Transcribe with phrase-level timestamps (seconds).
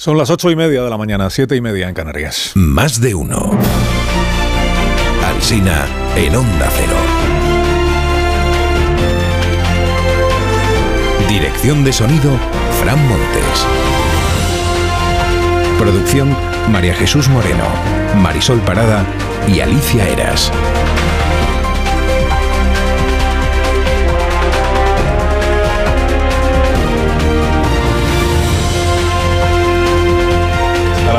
[0.00, 2.52] Son las ocho y media de la mañana, siete y media en Canarias.
[2.54, 3.50] Más de uno.
[5.22, 6.96] Alsina en Onda Cero.
[11.28, 12.30] Dirección de sonido,
[12.82, 13.66] Fran Montes.
[15.78, 16.34] Producción,
[16.70, 17.66] María Jesús Moreno,
[18.16, 19.04] Marisol Parada
[19.48, 20.50] y Alicia Eras.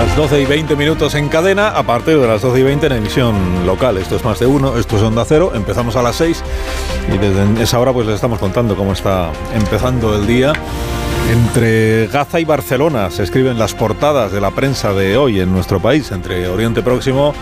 [0.05, 2.91] Las 12 y 20 minutos en cadena, a partir de las 12 y 20 en
[2.93, 3.97] emisión local.
[3.97, 5.51] Esto es más de uno, esto es Onda Cero.
[5.53, 6.43] Empezamos a las 6
[7.13, 10.53] y desde esa hora pues les estamos contando cómo está empezando el día.
[11.31, 15.79] Entre Gaza y Barcelona se escriben las portadas de la prensa de hoy en nuestro
[15.79, 17.33] país, entre Oriente Próximo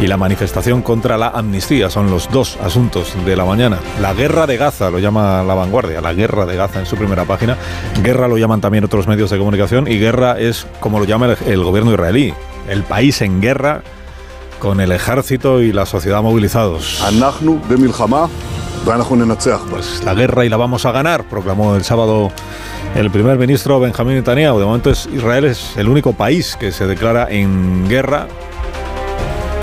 [0.00, 1.88] y la manifestación contra la amnistía.
[1.88, 3.78] Son los dos asuntos de la mañana.
[4.00, 7.26] La guerra de Gaza, lo llama la vanguardia, la guerra de Gaza en su primera
[7.26, 7.56] página.
[8.02, 11.36] Guerra lo llaman también otros medios de comunicación y guerra es como lo llama el,
[11.46, 12.34] el gobierno israelí,
[12.68, 13.82] el país en guerra
[14.58, 17.04] con el ejército y la sociedad movilizados.
[19.68, 22.32] Pues la guerra y la vamos a ganar, proclamó el sábado
[22.94, 24.58] el primer ministro Benjamín Netanyahu.
[24.58, 28.28] De momento es, Israel es el único país que se declara en guerra,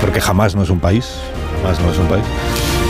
[0.00, 1.16] porque jamás no es un país,
[1.56, 2.24] jamás no es un país.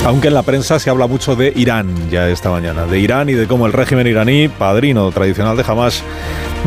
[0.04, 3.32] Aunque en la prensa se habla mucho de Irán ya esta mañana, de Irán y
[3.32, 6.02] de cómo el régimen iraní, padrino tradicional de Hamas,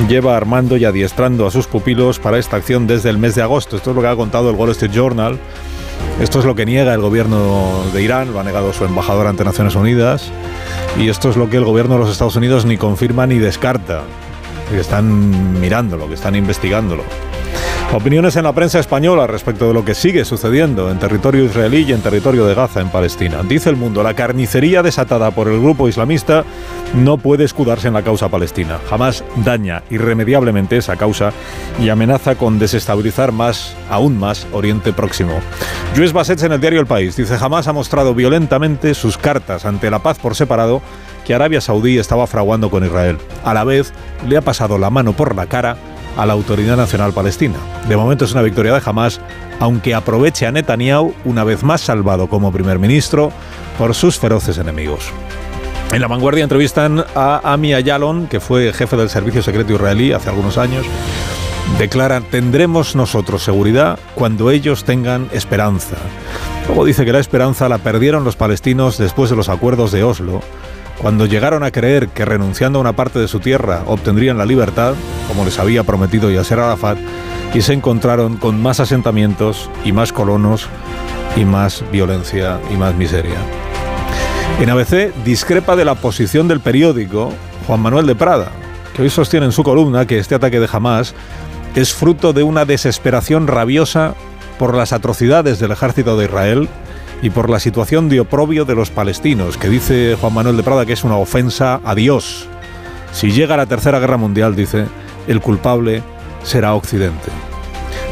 [0.07, 3.77] lleva armando y adiestrando a sus pupilos para esta acción desde el mes de agosto.
[3.77, 5.37] Esto es lo que ha contado el Wall Street Journal.
[6.19, 9.43] Esto es lo que niega el gobierno de Irán, lo ha negado su embajador ante
[9.45, 10.31] Naciones Unidas.
[10.97, 14.03] Y esto es lo que el gobierno de los Estados Unidos ni confirma ni descarta.
[14.69, 17.03] Que están mirándolo, que están investigándolo.
[17.91, 21.91] Opiniones en la prensa española respecto de lo que sigue sucediendo en territorio israelí y
[21.91, 23.41] en territorio de Gaza, en Palestina.
[23.41, 26.43] Dice el mundo, la carnicería desatada por el grupo islamista
[26.93, 28.77] no puede escudarse en la causa palestina.
[28.87, 31.33] Jamás daña irremediablemente esa causa
[31.81, 35.39] y amenaza con desestabilizar más, aún más, Oriente Próximo.
[35.97, 39.89] Luis Bassets en el diario El País dice, jamás ha mostrado violentamente sus cartas ante
[39.89, 40.83] la paz por separado
[41.25, 43.17] que Arabia Saudí estaba fraguando con Israel.
[43.43, 43.93] A la vez,
[44.27, 45.75] le ha pasado la mano por la cara
[46.17, 47.57] a la Autoridad Nacional Palestina.
[47.87, 49.19] De momento es una victoria de Hamas,
[49.59, 53.31] aunque aproveche a Netanyahu, una vez más salvado como primer ministro,
[53.77, 55.11] por sus feroces enemigos.
[55.91, 60.29] En la vanguardia entrevistan a Ami Ayalon, que fue jefe del Servicio Secreto israelí hace
[60.29, 60.85] algunos años.
[61.77, 65.95] Declara, tendremos nosotros seguridad cuando ellos tengan esperanza.
[66.67, 70.41] Luego dice que la esperanza la perdieron los palestinos después de los acuerdos de Oslo,
[71.01, 74.93] cuando llegaron a creer que renunciando a una parte de su tierra obtendrían la libertad,
[75.27, 76.97] como les había prometido Yasser Arafat,
[77.53, 80.67] y se encontraron con más asentamientos y más colonos
[81.35, 83.37] y más violencia y más miseria.
[84.59, 87.31] En ABC discrepa de la posición del periódico
[87.65, 88.51] Juan Manuel de Prada,
[88.93, 91.15] que hoy sostiene en su columna que este ataque de Hamas
[91.75, 94.15] es fruto de una desesperación rabiosa
[94.57, 96.67] por las atrocidades del ejército de Israel
[97.21, 100.85] y por la situación de oprobio de los palestinos, que dice Juan Manuel de Prada
[100.85, 102.47] que es una ofensa a Dios.
[103.11, 104.85] Si llega la Tercera Guerra Mundial, dice,
[105.27, 106.01] el culpable
[106.43, 107.29] será Occidente.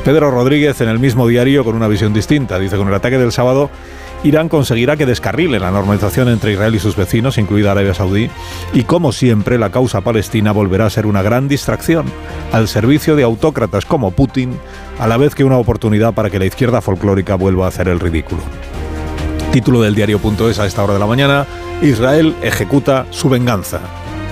[0.03, 3.31] Pedro Rodríguez en el mismo diario con una visión distinta, dice, con el ataque del
[3.31, 3.69] sábado,
[4.23, 8.29] Irán conseguirá que descarrile la normalización entre Israel y sus vecinos, incluida Arabia Saudí,
[8.73, 12.05] y como siempre la causa palestina volverá a ser una gran distracción
[12.51, 14.57] al servicio de autócratas como Putin,
[14.99, 17.99] a la vez que una oportunidad para que la izquierda folclórica vuelva a hacer el
[17.99, 18.41] ridículo.
[19.51, 21.45] Título del diario.es a esta hora de la mañana,
[21.81, 23.79] Israel ejecuta su venganza.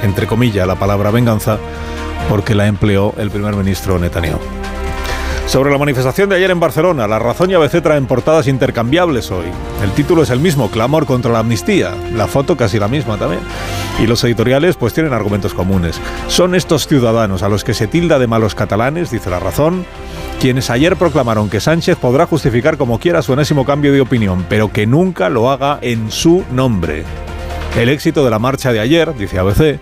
[0.03, 1.57] Entre comillas la palabra venganza,
[2.29, 4.64] porque la empleó el primer ministro Netanyahu.
[5.47, 9.45] Sobre la manifestación de ayer en Barcelona, La Razón y ABC traen portadas intercambiables hoy.
[9.83, 11.93] El título es el mismo, Clamor contra la amnistía.
[12.15, 13.41] La foto casi la misma también.
[14.01, 16.01] Y los editoriales pues tienen argumentos comunes.
[16.27, 19.85] Son estos ciudadanos a los que se tilda de malos catalanes, dice La Razón,
[20.41, 24.73] quienes ayer proclamaron que Sánchez podrá justificar como quiera su enésimo cambio de opinión, pero
[24.73, 27.03] que nunca lo haga en su nombre.
[27.77, 29.79] El éxito de la marcha de ayer, dice ABC,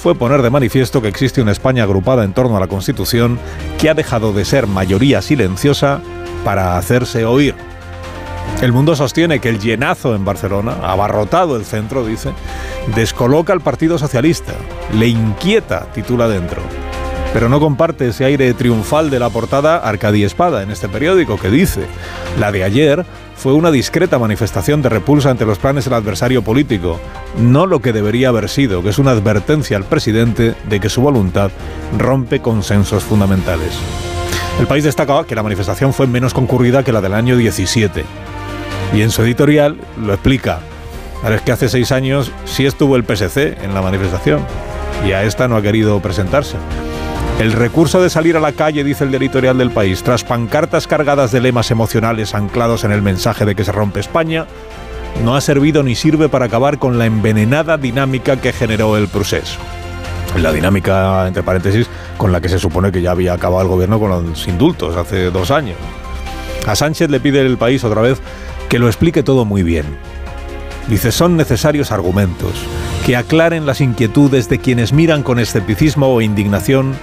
[0.00, 3.38] fue poner de manifiesto que existe una España agrupada en torno a la Constitución
[3.78, 6.00] que ha dejado de ser mayoría silenciosa
[6.42, 7.54] para hacerse oír.
[8.62, 12.30] El mundo sostiene que el llenazo en Barcelona, abarrotado el centro, dice,
[12.94, 14.54] descoloca al Partido Socialista,
[14.98, 16.62] le inquieta, titula dentro.
[17.34, 21.50] Pero no comparte ese aire triunfal de la portada Arcadi Espada en este periódico que
[21.50, 21.84] dice,
[22.38, 23.04] la de ayer
[23.40, 27.00] fue una discreta manifestación de repulsa ante los planes del adversario político,
[27.38, 31.00] no lo que debería haber sido, que es una advertencia al presidente de que su
[31.00, 31.50] voluntad
[31.96, 33.72] rompe consensos fundamentales.
[34.58, 38.04] El país destaca que la manifestación fue menos concurrida que la del año 17.
[38.92, 40.60] Y en su editorial lo explica.
[41.22, 44.44] Ahora es que hace seis años sí estuvo el PSC en la manifestación
[45.06, 46.56] y a esta no ha querido presentarse.
[47.40, 51.32] El recurso de salir a la calle, dice el editorial del país, tras pancartas cargadas
[51.32, 54.46] de lemas emocionales anclados en el mensaje de que se rompe España,
[55.24, 59.58] no ha servido ni sirve para acabar con la envenenada dinámica que generó el proceso.
[60.36, 61.88] La dinámica, entre paréntesis,
[62.18, 65.30] con la que se supone que ya había acabado el gobierno con los indultos hace
[65.30, 65.76] dos años.
[66.66, 68.20] A Sánchez le pide el país otra vez
[68.68, 69.86] que lo explique todo muy bien.
[70.88, 72.52] Dice, son necesarios argumentos
[73.04, 76.94] que aclaren las inquietudes de quienes miran con escepticismo o indignación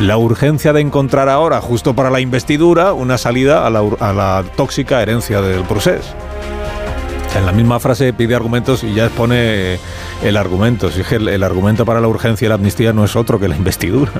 [0.00, 5.40] la urgencia de encontrar ahora, justo para la investidura, una salida a la, tóxica herencia
[5.40, 6.14] del proceso.
[7.36, 9.78] En la misma frase pide argumentos y ya expone
[10.22, 10.88] el argumento.
[10.88, 13.56] Es que el, argumento para la urgencia y la amnistía no es otro que la
[13.56, 14.12] investidura.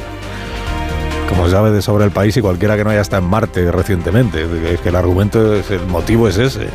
[1.28, 4.46] Como sabe de sobre el país y cualquiera que no haya estado en Marte recientemente.
[4.82, 6.68] Que el argumento, el motivo es ese.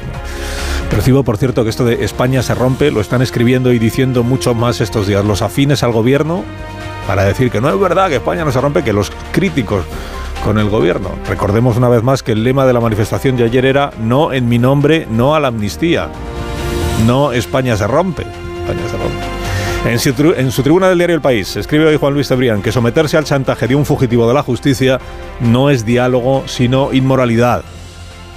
[0.90, 4.54] Percibo, por cierto, que esto de España se rompe lo están escribiendo y diciendo mucho
[4.54, 6.44] más estos días los afines al gobierno
[7.08, 9.84] para decir que no es verdad que España no se rompe, que los críticos
[10.44, 11.10] con el gobierno.
[11.28, 14.48] Recordemos una vez más que el lema de la manifestación de ayer era no en
[14.48, 16.10] mi nombre, no a la amnistía.
[17.06, 18.22] No España se rompe.
[18.22, 19.43] España se rompe.
[19.86, 20.00] En
[20.52, 23.68] su, tribuna del diario El País, escribe hoy Juan Luis Cebrián que someterse al chantaje
[23.68, 25.00] de un fugitivo de la justicia
[25.42, 27.64] no es diálogo, sino inmoralidad.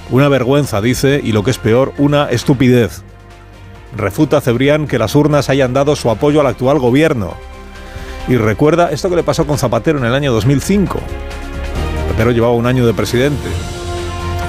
[0.09, 3.01] Una vergüenza, dice, y lo que es peor, una estupidez.
[3.95, 7.33] Refuta Cebrián que las urnas hayan dado su apoyo al actual gobierno.
[8.27, 10.99] Y recuerda esto que le pasó con Zapatero en el año 2005
[12.17, 13.47] pero llevaba un año de presidente.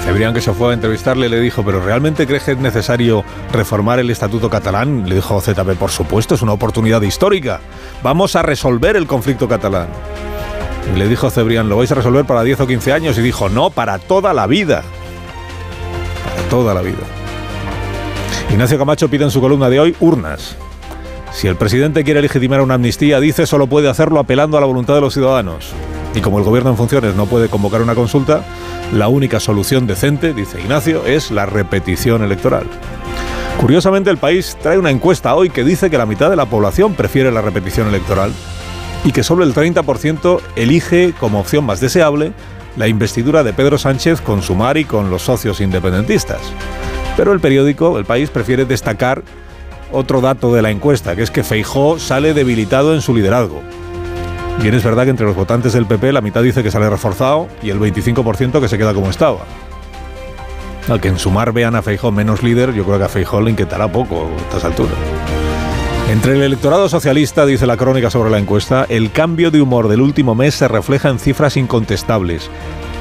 [0.09, 3.23] Cebrián que se fue a entrevistarle le dijo, pero ¿realmente crees que es necesario
[3.53, 5.07] reformar el Estatuto catalán?
[5.07, 7.61] Le dijo ZP, por supuesto, es una oportunidad histórica.
[8.01, 9.87] Vamos a resolver el conflicto catalán.
[10.91, 13.19] Y le dijo Cebrián, ¿lo vais a resolver para 10 o 15 años?
[13.19, 14.81] Y dijo, no, para toda la vida.
[16.25, 17.05] Para toda la vida.
[18.49, 20.55] Ignacio Camacho pide en su columna de hoy urnas.
[21.31, 24.95] Si el presidente quiere legitimar una amnistía, dice, solo puede hacerlo apelando a la voluntad
[24.95, 25.71] de los ciudadanos.
[26.15, 28.43] Y como el gobierno en funciones no puede convocar una consulta,
[28.93, 32.65] la única solución decente, dice Ignacio, es la repetición electoral.
[33.59, 36.93] Curiosamente, el país trae una encuesta hoy que dice que la mitad de la población
[36.95, 38.31] prefiere la repetición electoral
[39.03, 42.33] y que solo el 30% elige como opción más deseable
[42.77, 46.39] la investidura de Pedro Sánchez con Sumar y con los socios independentistas.
[47.17, 49.23] Pero el periódico, el país, prefiere destacar
[49.91, 53.61] otro dato de la encuesta, que es que Feijó sale debilitado en su liderazgo.
[54.61, 57.47] Bien es verdad que entre los votantes del PP la mitad dice que sale reforzado
[57.63, 59.39] y el 25% que se queda como estaba.
[60.89, 63.51] Al que en sumar vean a Feijó menos líder, yo creo que a Feijó le
[63.51, 64.95] inquietará poco a estas alturas.
[66.09, 70.01] Entre el electorado socialista, dice la crónica sobre la encuesta, el cambio de humor del
[70.01, 72.49] último mes se refleja en cifras incontestables.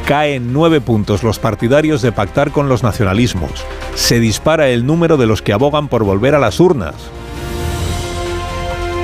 [0.07, 3.51] Caen nueve puntos los partidarios de pactar con los nacionalismos.
[3.95, 6.95] Se dispara el número de los que abogan por volver a las urnas.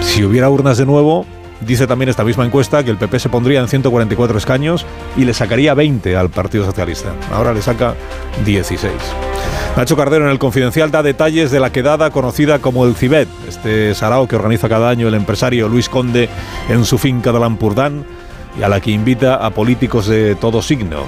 [0.02, 1.26] Si hubiera urnas de nuevo,
[1.60, 4.84] Dice también esta misma encuesta que el PP se pondría en 144 escaños
[5.16, 7.12] y le sacaría 20 al Partido Socialista.
[7.32, 7.94] Ahora le saca
[8.44, 8.92] 16.
[9.76, 13.94] Nacho Cardero en el Confidencial da detalles de la quedada conocida como el Cibet, este
[13.94, 16.28] sarao que organiza cada año el empresario Luis Conde
[16.68, 18.04] en su finca de Lampurdán
[18.58, 21.04] y a la que invita a políticos de todo signo.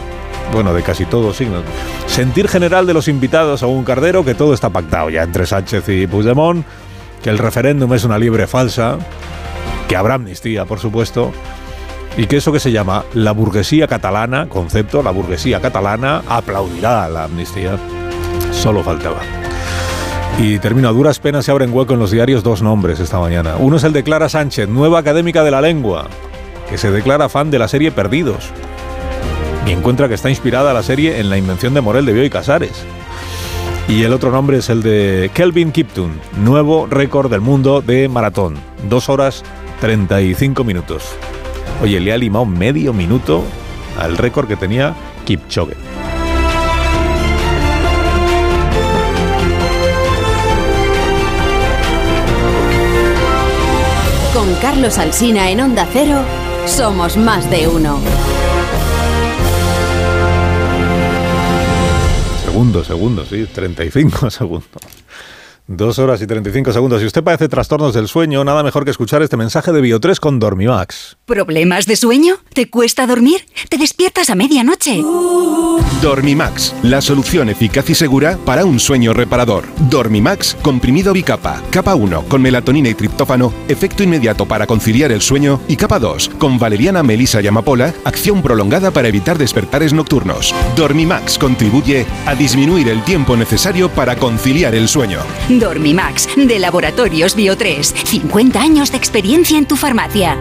[0.52, 1.62] Bueno, de casi todo signo.
[2.06, 6.06] Sentir general de los invitados un Cardero que todo está pactado ya entre Sánchez y
[6.06, 6.64] Puigdemont,
[7.22, 8.98] que el referéndum es una libre falsa,
[9.88, 11.32] que habrá amnistía, por supuesto,
[12.16, 17.24] y que eso que se llama la burguesía catalana, concepto, la burguesía catalana aplaudirá la
[17.24, 17.78] amnistía.
[18.52, 19.18] Solo faltaba.
[20.38, 23.56] Y termino, a duras penas se abren hueco en los diarios dos nombres esta mañana.
[23.58, 26.08] Uno es el de Clara Sánchez, nueva académica de la lengua,
[26.68, 28.50] que se declara fan de la serie Perdidos.
[29.66, 32.84] Y encuentra que está inspirada la serie en la invención de Morel de Bioy Casares.
[33.88, 38.56] Y el otro nombre es el de Kelvin Kipton, nuevo récord del mundo de maratón.
[38.88, 39.44] Dos horas
[39.80, 41.14] 35 minutos.
[41.82, 43.44] Oye, le ha limado medio minuto
[43.98, 45.74] al récord que tenía Kipchoge.
[54.32, 56.20] Con Carlos Alsina en Onda Cero,
[56.66, 57.98] somos más de uno.
[62.44, 64.95] Segundos, segundos, sí, 35 segundos.
[65.68, 67.00] Dos horas y 35 segundos.
[67.00, 70.38] Si usted padece trastornos del sueño, nada mejor que escuchar este mensaje de Bio3 con
[70.38, 71.16] Dormimax.
[71.26, 72.36] ¿Problemas de sueño?
[72.54, 73.46] ¿Te cuesta dormir?
[73.68, 75.02] ¿Te despiertas a medianoche?
[76.00, 79.64] Dormimax, la solución eficaz y segura para un sueño reparador.
[79.90, 81.60] Dormimax, comprimido bicapa.
[81.70, 85.58] Capa 1, con melatonina y triptófano, efecto inmediato para conciliar el sueño.
[85.66, 90.54] Y capa 2, con valeriana, melisa y amapola, acción prolongada para evitar despertares nocturnos.
[90.76, 95.18] Dormimax contribuye a disminuir el tiempo necesario para conciliar el sueño.
[95.58, 97.94] Dormimax, de Laboratorios Bio 3.
[98.04, 100.36] 50 años de experiencia en tu farmacia.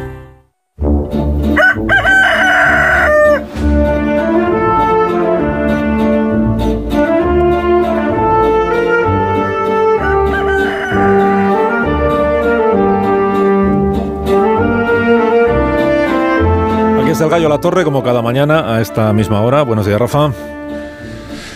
[17.01, 19.61] Aquí está el gallo a la torre, como cada mañana a esta misma hora.
[19.63, 20.54] Buenos días, Rafa.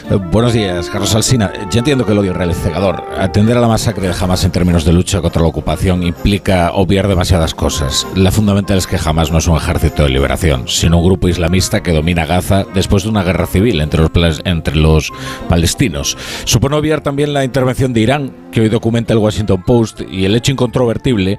[0.10, 1.54] Eh, buenos días, Carlos Alsina.
[1.70, 3.04] Yo entiendo que el odio real es cegador.
[3.18, 7.08] Atender a la masacre de Hamas en términos de lucha contra la ocupación implica obviar
[7.08, 8.08] demasiadas cosas.
[8.16, 11.84] La fundamental es que Hamas no es un ejército de liberación, sino un grupo islamista
[11.84, 15.12] que domina Gaza después de una guerra civil entre los, entre los
[15.48, 16.18] palestinos.
[16.46, 20.36] Supone obviar también la intervención de Irán, que hoy documenta el Washington Post, y el
[20.36, 21.38] hecho incontrovertible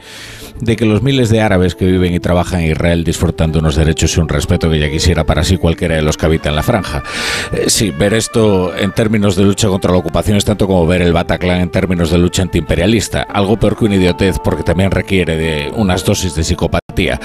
[0.61, 3.77] de que los miles de árabes que viven y trabajan en Israel disfrutan de unos
[3.77, 6.63] derechos y un respeto que ya quisiera para sí cualquiera de los que habitan la
[6.63, 7.03] franja.
[7.53, 11.03] Eh, sí, ver esto en términos de lucha contra la ocupación es tanto como ver
[11.03, 13.23] el Bataclan en términos de lucha antiimperialista.
[13.23, 17.21] Algo peor que una idiotez porque también requiere de unas dosis de psicopatía.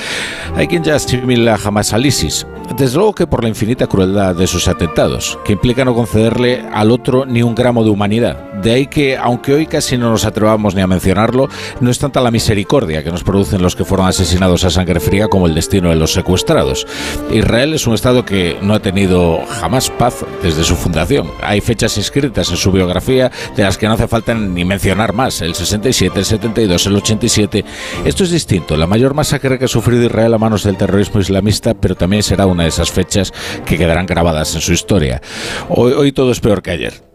[0.56, 2.46] Hay quien ya asimila jamás al ISIS.
[2.78, 6.92] Desde luego que por la infinita crueldad de sus atentados, que implica no concederle al
[6.92, 8.52] otro ni un gramo de humanidad.
[8.62, 11.48] De ahí que, aunque hoy casi no nos atrevamos ni a mencionarlo,
[11.80, 15.28] no es tanta la misericordia que nos producen los que fueron asesinados a sangre fría
[15.28, 16.88] como el destino de los secuestrados.
[17.32, 21.98] Israel es un Estado que no ha tenido jamás paz desde su fundación hay fechas
[21.98, 26.20] inscritas en su biografía de las que no hace falta ni mencionar más, el 67,
[26.20, 27.66] el 72, el 87.
[28.06, 31.74] Esto es distinto, la mayor masacre que ha sufrido Israel a manos del terrorismo islamista,
[31.74, 33.32] pero también será una de esas fechas
[33.66, 35.22] que quedarán grabadas en su historia.
[35.70, 37.06] Hoy, hoy todo es peor que ayer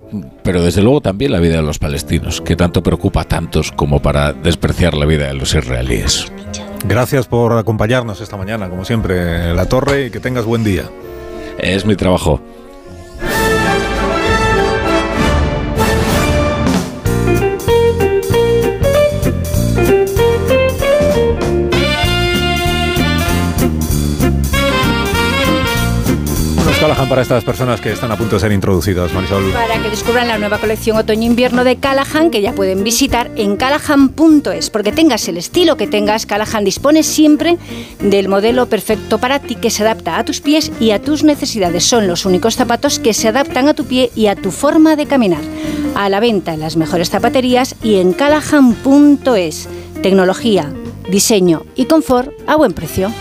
[0.42, 4.00] pero desde luego también la vida de los palestinos, que tanto preocupa a tantos como
[4.00, 6.30] para despreciar la vida de los israelíes.
[6.84, 10.84] Gracias por acompañarnos esta mañana, como siempre, en la torre y que tengas buen día.
[11.58, 12.40] Es mi trabajo.
[26.80, 29.52] Callahan para estas personas que están a punto de ser introducidas, Marisol?
[29.52, 34.70] Para que descubran la nueva colección otoño-invierno de Callahan, que ya pueden visitar en callahan.es.
[34.70, 37.58] Porque tengas el estilo que tengas, Callahan dispone siempre
[38.00, 41.84] del modelo perfecto para ti que se adapta a tus pies y a tus necesidades.
[41.84, 45.04] Son los únicos zapatos que se adaptan a tu pie y a tu forma de
[45.04, 45.42] caminar.
[45.94, 49.68] A la venta en las mejores zapaterías y en callahan.es.
[50.02, 50.72] Tecnología,
[51.10, 53.12] diseño y confort a buen precio.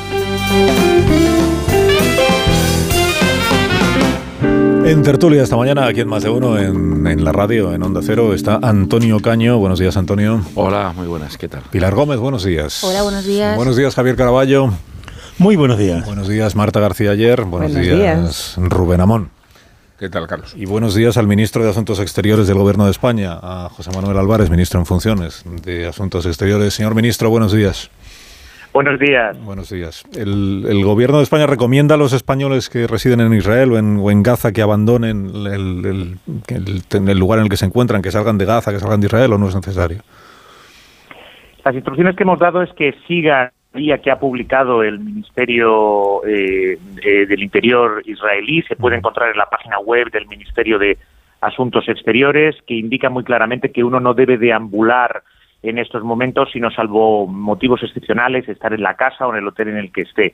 [4.90, 8.34] En tertulia esta mañana, aquí en Más de Uno, en, la radio, en Onda Cero,
[8.34, 9.60] está Antonio Caño.
[9.60, 10.44] Buenos días, Antonio.
[10.56, 11.62] Hola, muy buenas, ¿qué tal?
[11.70, 12.84] Pilar Gómez, buenos días.
[12.84, 13.56] Hola, buenos días.
[13.56, 14.74] Buenos días, Javier Caraballo.
[15.38, 16.04] Muy buenos días.
[16.08, 17.44] Buenos días, Marta García Ayer.
[17.44, 19.30] Buenos, días, Rubén Amón.
[20.00, 20.56] ¿Qué tal, Carlos?
[20.56, 24.18] Y buenos días al ministro de Asuntos Exteriores del Gobierno de España, a José Manuel
[24.18, 26.74] Álvarez, ministro en funciones de Asuntos Exteriores.
[26.74, 27.92] Señor ministro, buenos días.
[28.72, 29.44] Buenos días.
[29.44, 30.06] Buenos días.
[30.16, 34.52] El, gobierno de España recomienda a los españoles que residen en Israel o en, Gaza
[34.52, 39.02] que abandonen el, lugar en el que se encuentran, que salgan de Gaza, que salgan
[39.02, 40.00] de Israel o no es necesario.
[41.66, 46.78] Las instrucciones que hemos dado es que siga vía que ha publicado el Ministerio eh,
[47.04, 50.98] del Interior israelí, se puede encontrar en la página web del Ministerio de
[51.42, 55.24] Asuntos Exteriores, que indica muy claramente que uno no debe deambular
[55.64, 59.70] en estos momentos, sino salvo motivos excepcionales, estar en la casa o en el hotel
[59.70, 60.34] en el que esté.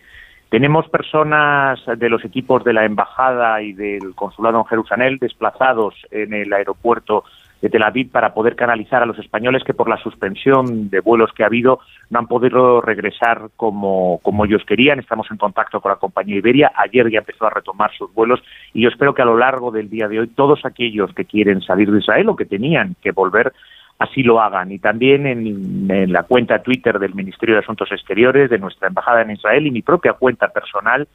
[0.49, 6.33] Tenemos personas de los equipos de la Embajada y del Consulado en Jerusalén desplazados en
[6.33, 7.23] el aeropuerto
[7.61, 11.31] de Tel Aviv para poder canalizar a los españoles que por la suspensión de vuelos
[11.33, 11.79] que ha habido
[12.11, 14.99] no han podido regresar como, como ellos querían.
[14.99, 16.71] Estamos en contacto con la compañía Iberia.
[16.75, 18.41] Ayer ya empezó a retomar sus vuelos
[18.73, 21.61] y yo espero que a lo largo del día de hoy todos aquellos que quieren
[21.61, 23.51] salir de Israel o que tenían que volver
[23.99, 24.71] así lo hagan.
[24.71, 29.31] Y también en, la cuenta Twitter del Ministerio de Asuntos Exteriores, de nuestra Embajada en
[29.31, 31.07] Israel y mi propia cuenta personal,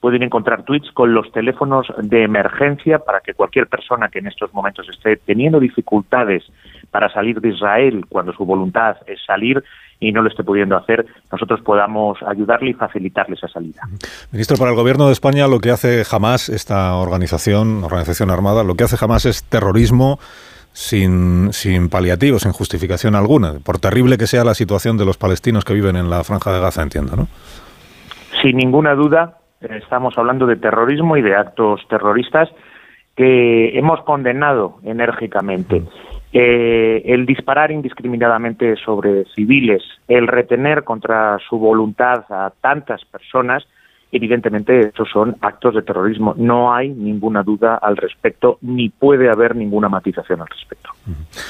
[0.00, 4.54] pueden encontrar tweets con los teléfonos de emergencia para que cualquier persona que en estos
[4.54, 6.44] momentos esté teniendo dificultades
[6.92, 9.62] para salir de Israel cuando su voluntad es salir
[10.00, 13.82] y no lo esté pudiendo hacer, nosotros podamos ayudarle y facilitarle esa salida.
[14.30, 18.76] Ministro, para el Gobierno de España lo que hace jamás esta organización, organización armada, lo
[18.76, 20.20] que hace jamás es terrorismo
[20.78, 25.64] sin, sin paliativos, sin justificación alguna, por terrible que sea la situación de los palestinos
[25.64, 27.26] que viven en la franja de Gaza, entiendo, ¿no?
[28.40, 32.48] Sin ninguna duda, estamos hablando de terrorismo y de actos terroristas
[33.16, 35.82] que hemos condenado enérgicamente.
[36.32, 43.66] Eh, el disparar indiscriminadamente sobre civiles, el retener contra su voluntad a tantas personas,
[44.10, 46.34] Evidentemente, estos son actos de terrorismo.
[46.38, 50.90] No hay ninguna duda al respecto, ni puede haber ninguna matización al respecto.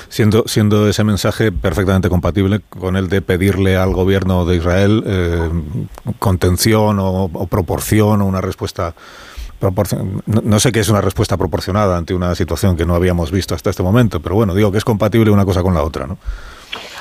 [0.08, 5.50] Siendo, siendo ese mensaje perfectamente compatible con el de pedirle al gobierno de Israel eh,
[6.18, 8.94] contención o, proporción o una respuesta
[10.26, 13.70] no, sé qué es una respuesta proporcionada ante una situación que no habíamos visto hasta
[13.70, 16.16] este momento, pero bueno, digo que es compatible una cosa con la otra, ¿no?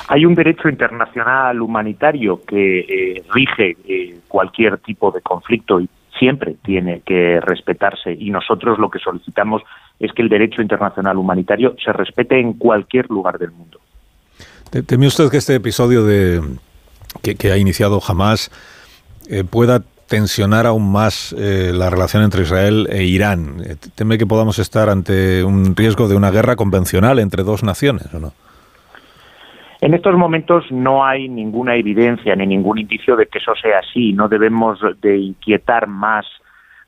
[0.08, 6.56] Hay un derecho internacional humanitario que eh, rige eh, cualquier tipo de conflicto y siempre
[6.64, 9.62] tiene que respetarse y nosotros lo que solicitamos
[10.00, 13.80] es que el derecho internacional humanitario se respete en cualquier lugar del mundo.
[14.86, 16.42] ¿Teme usted que este episodio de
[17.22, 18.52] que, ha iniciado Hamas
[19.30, 23.64] eh, pueda tensionar aún más eh, la relación entre Israel e Irán?
[23.96, 28.20] ¿Teme que podamos estar ante un riesgo de una guerra convencional entre dos naciones o
[28.20, 28.34] no?
[29.80, 34.14] En estos momentos no hay ninguna evidencia ni ningún indicio de que eso sea así.
[34.14, 36.26] No debemos de inquietar más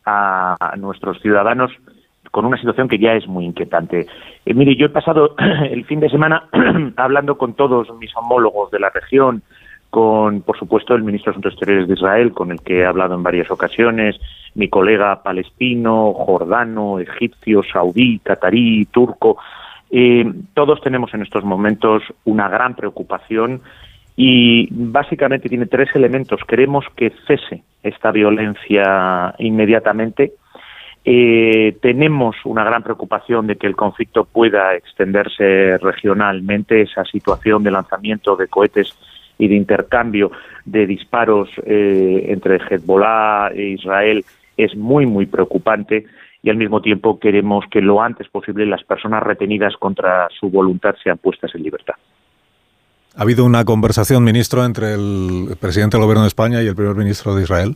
[0.05, 1.71] a, nuestros ciudadanos
[2.31, 4.07] con una situación que ya es muy inquietante.
[4.45, 5.35] Eh, mire, yo he pasado
[5.69, 6.43] el fin de semana
[6.97, 9.43] hablando con todos mis homólogos de la región,
[9.89, 13.15] con, por supuesto, el ministro de Asuntos Exteriores de Israel, con el que he hablado
[13.15, 14.19] en varias ocasiones,
[14.53, 19.37] mi colega palestino, jordano, egipcio, saudí, catarí, turco.
[20.53, 23.61] Todos tenemos en estos momentos una gran preocupación
[24.15, 26.41] y básicamente tiene tres elementos.
[26.45, 30.33] Queremos que cese esta violencia inmediatamente.
[31.05, 37.71] Eh, tenemos una gran preocupación de que el conflicto pueda extenderse regionalmente, esa situación de
[37.71, 38.93] lanzamiento de cohetes
[39.37, 40.31] y de intercambio
[40.65, 44.25] de disparos eh, entre Hezbollah e Israel
[44.57, 46.05] es muy, muy preocupante
[46.41, 50.95] y al mismo tiempo queremos que lo antes posible las personas retenidas contra su voluntad
[51.03, 51.95] sean puestas en libertad.
[53.15, 56.95] ¿Ha habido una conversación, ministro, entre el presidente del Gobierno de España y el primer
[56.95, 57.75] ministro de Israel?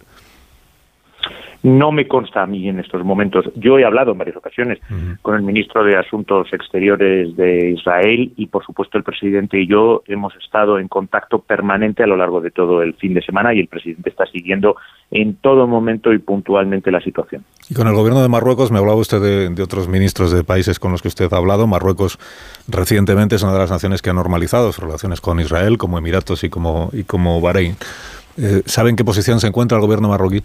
[1.63, 3.45] No me consta a mí en estos momentos.
[3.55, 4.79] Yo he hablado en varias ocasiones
[5.21, 10.03] con el ministro de Asuntos Exteriores de Israel y, por supuesto, el presidente y yo
[10.07, 13.61] hemos estado en contacto permanente a lo largo de todo el fin de semana y
[13.61, 14.75] el presidente está siguiendo
[15.09, 17.45] en todo momento y puntualmente la situación.
[17.69, 20.91] Y con el gobierno de Marruecos, me hablaba usted de, otros ministros de países con
[20.91, 21.67] los que usted ha hablado.
[21.67, 22.19] Marruecos
[22.67, 26.43] recientemente es una de las naciones que ha normalizado sus relaciones con Israel, como Emiratos
[26.43, 27.75] y como, y como Bahrein.
[28.37, 30.43] Eh, ¿Saben qué posición se encuentra el gobierno marroquí?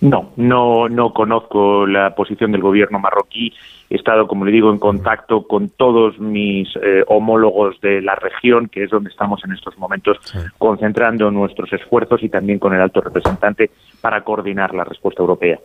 [0.00, 3.52] No, no, no conozco la posición del gobierno marroquí.
[3.88, 8.68] He estado, como le digo, en contacto con todos mis eh, homólogos de la región,
[8.68, 10.18] que es donde estamos en estos momentos
[10.58, 15.58] concentrando nuestros esfuerzos y también con el alto representante para coordinar la respuesta europea.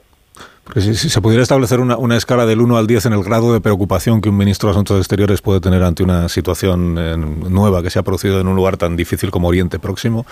[0.76, 4.22] Si, se pudiera establecer una, escala del 1 al 10 en el grado de preocupación
[4.22, 8.00] que un ministro de Asuntos Exteriores puede tener ante una situación eh, nueva que se
[8.00, 10.26] ha producido en un lugar tan difícil como Oriente Próximo,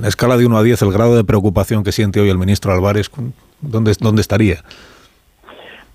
[0.00, 2.72] la escala de 1 a 10, el grado de preocupación que siente hoy el ministro
[2.72, 3.10] Álvarez,
[3.60, 4.62] ¿dónde, dónde estaría?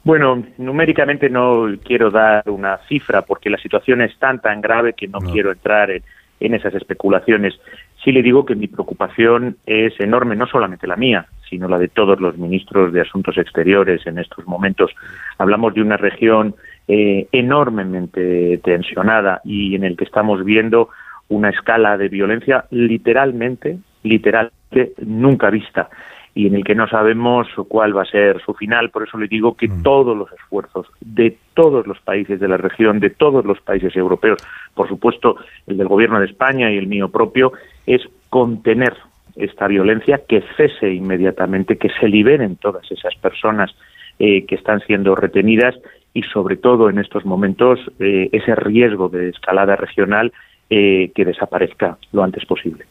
[0.04, 5.08] Bueno, numéricamente no quiero dar una cifra porque la situación es tan tan grave que
[5.08, 7.60] no, quiero entrar en esas especulaciones.
[8.03, 11.89] Sí le digo que mi preocupación es enorme, no solamente la mía, sino la de
[11.89, 14.91] todos los ministros de Asuntos Exteriores en estos momentos.
[15.38, 16.55] Hablamos de una región
[16.88, 20.89] eh, enormemente tensionada y en el que estamos viendo
[21.27, 25.89] una escala de violencia literalmente, literalmente nunca vista
[26.35, 28.91] y en el que no sabemos cuál va a ser su final.
[28.91, 29.83] Por eso le digo que mm.
[29.83, 34.39] todos los esfuerzos de todos los países de la región, de todos los países europeos,
[34.73, 35.35] por supuesto
[35.67, 37.51] el del Gobierno de España y el mío propio,
[37.89, 38.93] es contener
[39.36, 43.71] esta violencia, que cese inmediatamente, que se liberen todas esas personas
[44.19, 45.75] eh, que están siendo retenidas
[46.13, 50.32] y sobre todo en estos momentos eh, ese riesgo de escalada regional
[50.69, 52.86] eh, que desaparezca lo antes posible.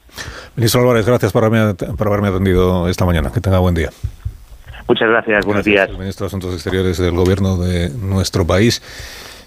[0.56, 3.30] Ministro Álvarez, gracias por haberme, por haberme atendido esta mañana.
[3.32, 3.90] Que tenga buen día.
[4.88, 5.90] Muchas gracias, buenos días.
[5.98, 8.82] ministro de Asuntos Exteriores del Gobierno de nuestro país.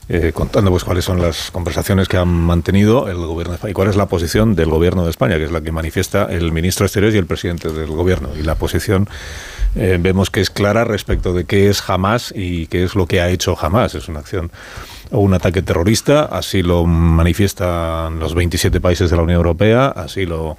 [0.10, 3.74] Eh, contando pues cuáles son las conversaciones que han mantenido el gobierno de España y
[3.74, 6.84] cuál es la posición del gobierno de España, que es la que manifiesta el ministro
[6.84, 8.30] de Exteriores y el presidente del gobierno.
[8.38, 9.08] Y la posición
[9.76, 13.22] eh, vemos que es clara respecto de qué es Hamas y qué es lo que
[13.22, 13.96] ha hecho Hamas.
[13.96, 14.52] Es una acción
[15.12, 20.26] o un ataque terrorista, así lo manifiestan los 27 países de la Unión Europea, así
[20.26, 20.58] lo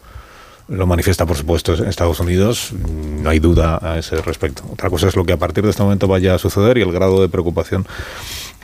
[0.72, 2.72] lo manifiesta, por supuesto, en Estados Unidos.
[2.72, 4.62] No hay duda a ese respecto.
[4.72, 6.92] Otra cosa es lo que a partir de este momento vaya a suceder y el
[6.92, 7.86] grado de preocupación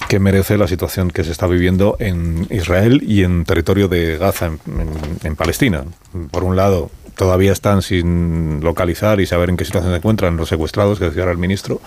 [0.09, 4.51] que merece la situación que se está viviendo en Israel y en territorio de Gaza,
[5.23, 5.85] en, Palestina.
[6.31, 10.49] Por un lado, todavía están sin localizar y saber en qué situación se encuentran los
[10.49, 11.81] secuestrados, que decía ahora el ministro,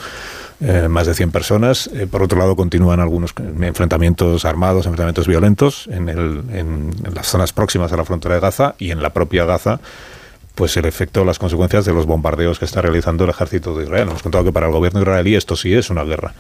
[0.62, 1.90] eh, más de 100 personas.
[1.94, 7.52] Eh, por otro lado, continúan algunos enfrentamientos armados, enfrentamientos violentos en, el, en, las zonas
[7.52, 9.80] próximas a la frontera de Gaza y en la propia Gaza
[10.56, 14.10] pues el efecto, las consecuencias de los bombardeos que está realizando el ejército de Israel.
[14.10, 16.34] Hemos contado que para el gobierno israelí esto sí es una guerra.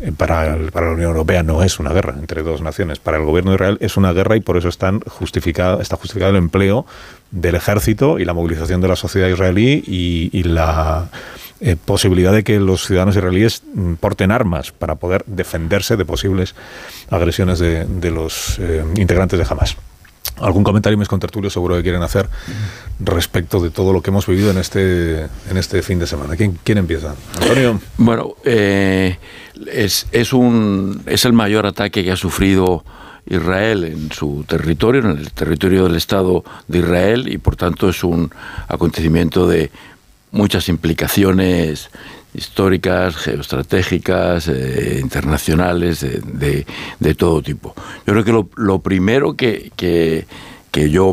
[0.00, 2.98] Eh, para, para, la Unión Europea no es una guerra entre dos naciones.
[2.98, 4.68] Para el gobierno de Israel es una guerra y por eso
[5.08, 6.84] justificado, está justificado el empleo
[7.30, 11.08] del ejército y la movilización de la sociedad israelí y, la
[11.60, 16.54] eh, posibilidad de que los ciudadanos israelíes mm, porten armas para poder defenderse de posibles
[17.10, 19.76] agresiones de, los eh, integrantes de Hamas.
[20.40, 22.28] algún comentario mis contertulios seguro que quieren hacer
[22.98, 26.36] respecto de todo lo que hemos vivido en este en este fin de semana.
[26.36, 27.14] ¿Quién, quién empieza?
[27.40, 27.80] Antonio.
[27.98, 29.18] Bueno, eh,
[29.70, 32.84] es, es, un, es el mayor ataque que ha sufrido
[33.26, 38.04] Israel en su territorio, en el territorio del Estado de Israel, y por tanto es
[38.04, 38.30] un
[38.68, 39.70] acontecimiento de
[40.34, 41.90] muchas implicaciones
[42.34, 46.66] históricas, geoestratégicas, eh, internacionales, de,
[46.98, 47.74] de, todo tipo.
[48.06, 50.26] Yo creo que lo, primero que, que,
[50.90, 51.12] yo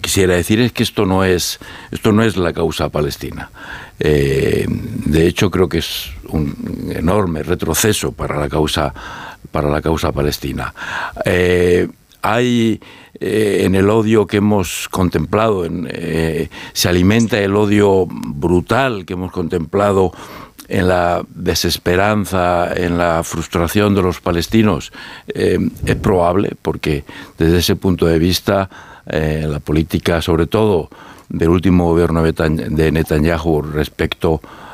[0.00, 1.58] quisiera decir es que esto no es,
[1.90, 3.50] esto no es la causa palestina.
[3.98, 8.94] Eh, de hecho, creo que es un enorme retroceso para la causa,
[9.50, 10.72] para la causa palestina.
[11.24, 11.88] Eh,
[12.22, 12.80] hay
[13.22, 15.88] eh, en el odio que hemos contemplado, en,
[16.72, 20.12] se alimenta el odio brutal que hemos contemplado
[20.68, 24.92] en la desesperanza, en la frustración de los palestinos,
[25.26, 27.04] es probable, porque
[27.36, 28.70] desde ese punto de vista
[29.06, 30.88] eh, la política, sobre todo
[31.28, 34.71] del último gobierno de Netanyahu respecto a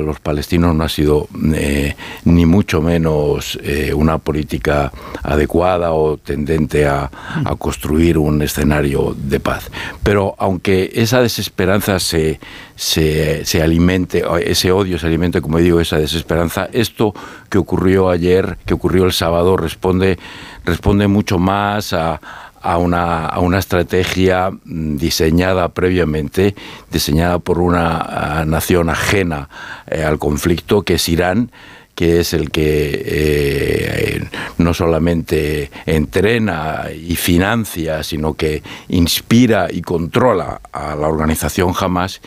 [0.00, 1.94] los palestinos no ha sido eh,
[2.24, 4.92] ni mucho menos eh, una política
[5.22, 7.10] adecuada o tendente a,
[7.58, 9.70] construir un escenario de paz.
[10.02, 12.38] Pero aunque esa desesperanza se,
[12.76, 17.14] se, se, alimente, ese odio se alimente, como digo, esa desesperanza, esto
[17.48, 20.18] que ocurrió ayer, que ocurrió el sábado, responde,
[20.64, 22.20] responde mucho más a
[22.60, 26.54] a una, a una estrategia mm, diseñada previamente,
[26.90, 29.48] diseñada por una nación ajena
[29.86, 31.50] eh, al conflicto, que es Irán,
[31.98, 34.24] que es el que eh,
[34.58, 42.20] no solamente entrena y financia, sino que inspira y controla a la organización Hamas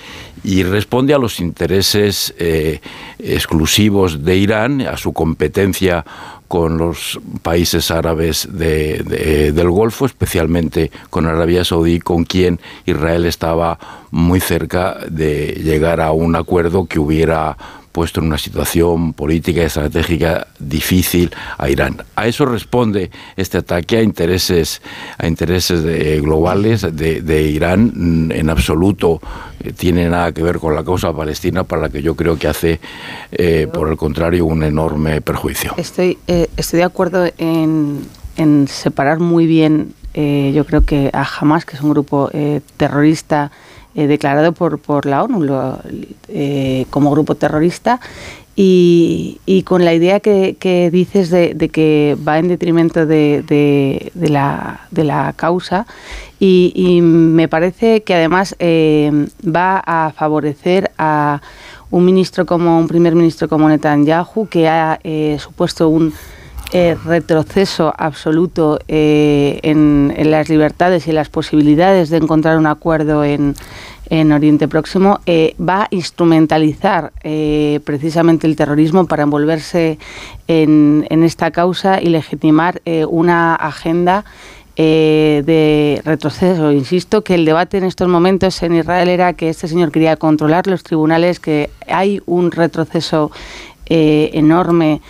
[0.44, 2.82] y responde a los intereses eh,
[3.18, 6.04] exclusivos de Irán, a su competencia
[6.52, 13.80] con los países árabes del Golfo, especialmente con Arabia Saudí, con quien Israel estaba
[14.12, 17.56] muy cerca de llegar a un acuerdo que hubiera
[17.92, 22.04] puesto en una situación política y estratégica difícil a Irán.
[22.16, 24.82] A eso responde este ataque a intereses,
[25.18, 25.84] a intereses
[26.22, 28.32] globales de, Irán.
[28.34, 29.22] En absoluto
[29.60, 32.48] eh, tiene nada que ver con la causa palestina, para la que yo creo que
[32.48, 32.80] hace,
[33.32, 35.74] eh, por el contrario, un enorme perjuicio.
[35.78, 41.64] Estoy, eh, estoy de acuerdo en, en separar muy bien, yo creo que a Hamas,
[41.64, 42.30] que es un grupo
[42.76, 43.50] terrorista,
[43.96, 45.46] eh, declarado por, por la ONU
[46.30, 48.00] eh, como grupo terrorista
[48.56, 53.44] y, y, con la idea que, que dices de, de, que va en detrimento de,
[53.48, 55.88] de, de, la, causa
[56.40, 61.42] y, y me parece que además eh, va a favorecer a
[61.90, 65.00] un ministro como un primer ministro como Netanyahu que ha
[65.38, 66.14] supuesto un
[66.72, 73.56] retroceso absoluto en, en, las libertades y las posibilidades de encontrar un acuerdo en,
[74.12, 79.98] en Oriente Próximo, eh, va a instrumentalizar eh, precisamente el terrorismo para envolverse
[80.50, 84.26] en, esta causa y legitimar eh, una agenda
[84.78, 86.72] de retroceso.
[86.72, 90.66] Insisto que el debate en estos momentos en Israel era que este señor quería controlar
[90.66, 93.30] los tribunales, que hay un retroceso
[93.86, 95.02] enorme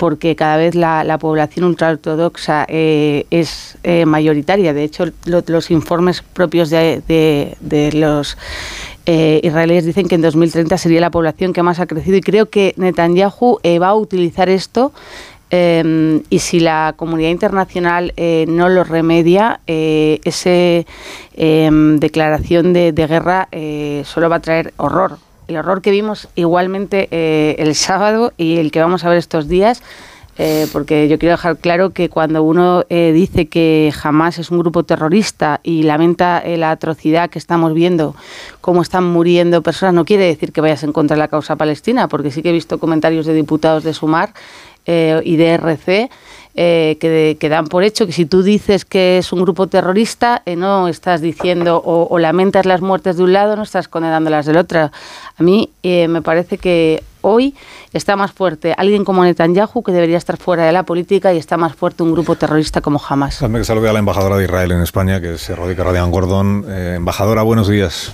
[0.00, 4.72] porque cada vez la, población ultraortodoxa eh, es eh, mayoritaria.
[4.72, 8.38] De hecho, los informes propios de, los
[9.04, 12.48] eh, israelíes dicen que en 2030 sería la población que más ha crecido y creo
[12.48, 14.94] que Netanyahu va a utilizar esto
[15.50, 18.14] y si la comunidad internacional
[18.48, 20.86] no lo remedia, esa
[21.36, 23.48] declaración de, de guerra
[24.04, 25.18] solo va a traer horror
[25.50, 29.48] el horror que vimos igualmente eh, el sábado y el que vamos a ver estos
[29.48, 29.82] días.
[30.42, 34.58] Eh, porque yo quiero dejar claro que cuando uno eh, dice que jamás es un
[34.58, 38.14] grupo terrorista y lamenta la atrocidad que estamos viendo,
[38.62, 42.08] cómo están muriendo personas, no quiere decir que vayas en contra de la causa palestina,
[42.08, 44.32] porque sí que he visto comentarios de diputados de Sumar
[44.86, 46.10] y de RC
[46.54, 46.96] eh,
[47.38, 50.88] que, dan por hecho que si tú dices que es un grupo terrorista, eh, no
[50.88, 54.80] estás diciendo o, lamentas las muertes de un lado, no estás condenando las del otro.
[54.80, 57.54] A mí eh, me parece que hoy
[57.92, 61.56] está más fuerte alguien como Netanyahu, que debería estar fuera de la política, y está
[61.56, 63.40] más fuerte un grupo terrorista como Hamas.
[63.40, 66.64] Déjame que salude a la embajadora de Israel en España, que es Rodica Radian Gordon.
[66.68, 68.12] embajadora, buenos días.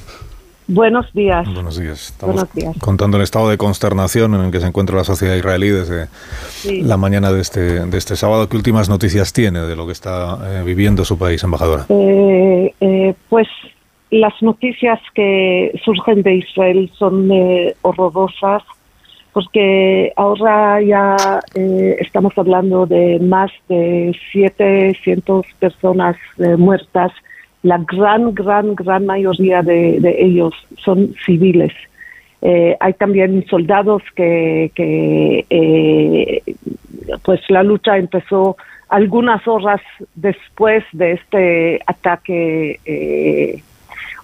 [0.68, 1.46] Buenos días.
[1.52, 2.11] Buenos días.
[2.11, 2.44] Estamos
[2.81, 6.09] contando el estado de consternación en el que se encuentra la sociedad israelí desde
[6.83, 8.48] la mañana de este, de este sábado.
[8.48, 11.87] ¿Qué últimas noticias tiene de lo que está eh, viviendo su país, embajadora?
[11.88, 13.46] Eh, eh, pues
[14.11, 17.31] las noticias que surgen de Israel son
[17.83, 18.64] horrorosas,
[19.33, 21.16] porque ahora ya
[21.55, 26.16] estamos hablando de más de 700 personas
[26.59, 27.12] muertas
[27.66, 31.72] la gran, gran, gran mayoría de, ellos son civiles.
[32.40, 34.70] Eh, hay también soldados que,
[35.50, 36.42] eh,
[37.24, 38.57] pues la lucha empezó
[38.88, 39.81] algunas horas
[40.14, 43.61] después de este ataque eh,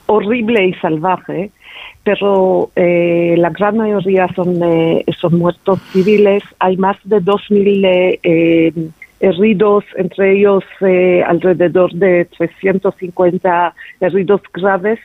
[0.07, 1.51] horrible y salvaje,
[2.05, 4.61] pero la gran mayoría son,
[5.19, 6.45] son muertos civiles.
[6.61, 8.93] Hay más de 2.000
[9.23, 14.99] heridos, entre ellos eh, alrededor de 350 heridos graves,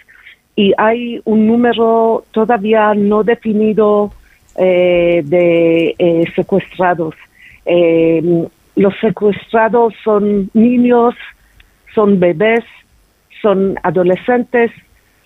[0.56, 4.12] y hay un número todavía no definido
[4.58, 7.14] eh, de eh, secuestrados.
[8.76, 11.14] los secuestrados son niños,
[11.94, 12.66] son bebés,
[13.42, 14.72] son adolescentes,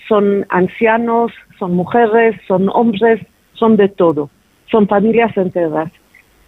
[0.09, 3.21] son ancianos, son mujeres, son hombres,
[3.53, 4.29] son de todo,
[4.69, 5.91] son familias enteras.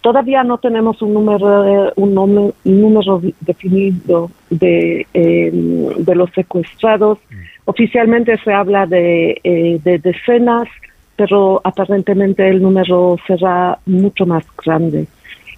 [0.04, 7.16] Todavía no tenemos un número, un número, definido de, em, de los secuestrados.
[7.30, 7.34] Mm.
[7.64, 10.68] Oficialmente se habla de, eh, de decenas,
[11.16, 15.06] pero aparentemente el número será mucho más grande.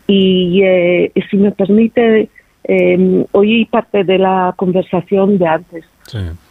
[0.06, 2.28] Y, eh, si me permite,
[2.62, 5.85] eh, oí parte de la conversación de antes.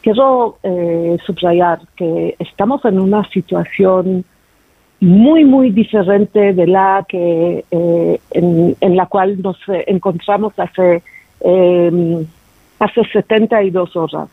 [0.01, 4.25] Quiero eh, subrayar que estamos en una situación
[5.05, 11.03] muy, muy diferente de la que eh, en, la cual nos encontramos hace,
[11.41, 12.25] eh,
[12.79, 14.29] hace 72 horas.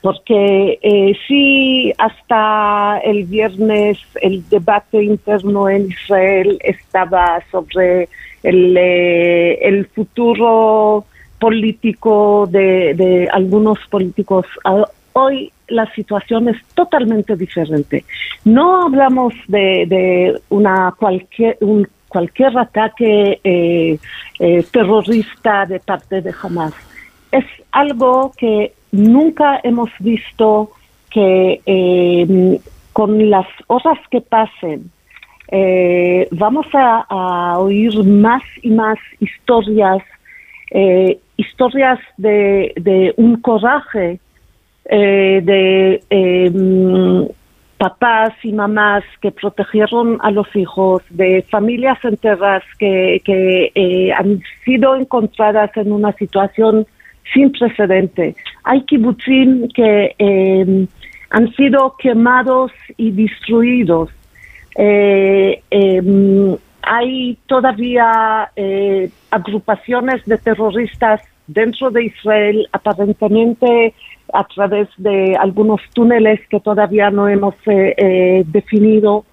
[0.00, 8.08] Porque eh, sí, hasta el viernes el debate interno en Israel estaba sobre
[8.42, 11.04] el, eh, el futuro
[11.38, 14.46] político de, de algunos políticos.
[15.12, 18.04] Hoy la situación es totalmente diferente.
[18.44, 23.98] No hablamos de, una cualquier un cualquier ataque eh,
[24.38, 26.72] eh, terrorista de parte de Hamas.
[27.30, 30.70] Es algo que nunca hemos visto
[31.10, 32.60] que eh,
[32.94, 34.90] con las horas que pasen
[36.30, 40.02] vamos a, oír más y más historias,
[41.36, 44.20] historias de, de un coraje
[44.90, 47.28] eh, de em,
[47.76, 54.42] papás y mamás que protegieron a los hijos, de familias enteras que, que eh, han
[54.64, 56.86] sido encontradas en una situación
[57.34, 58.34] sin precedente.
[58.64, 60.86] Hay kibutzim que em,
[61.30, 64.08] han sido quemados y destruidos.
[64.74, 68.50] Eh, em, hay todavía
[69.30, 73.94] agrupaciones de terroristas dentro de Israel aparentemente
[74.32, 79.24] a través de algunos túneles que todavía no hemos eh, eh, definido.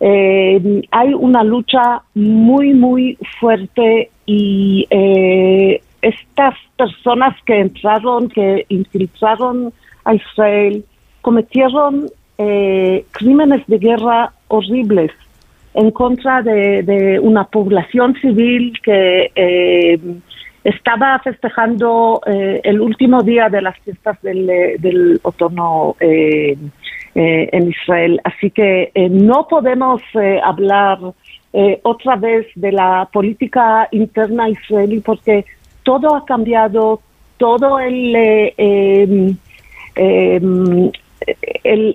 [0.00, 4.86] Eh, hay una lucha muy, muy fuerte y
[6.02, 9.72] estas personas que entraron, que infiltraron
[10.04, 10.84] a Israel,
[11.22, 15.12] cometieron crímenes de guerra horribles
[15.74, 19.30] en contra de, de una población civil que
[20.64, 26.56] estaba festejando eh, el último día de las fiestas del, eh, otoño eh,
[27.14, 28.20] en Israel.
[28.24, 30.02] Así que no podemos
[30.42, 30.98] hablar
[31.82, 35.44] otra vez de la política interna israelí porque
[35.84, 37.00] todo ha cambiado,
[37.36, 38.16] todo el,
[38.56, 39.36] em,
[39.94, 40.90] em,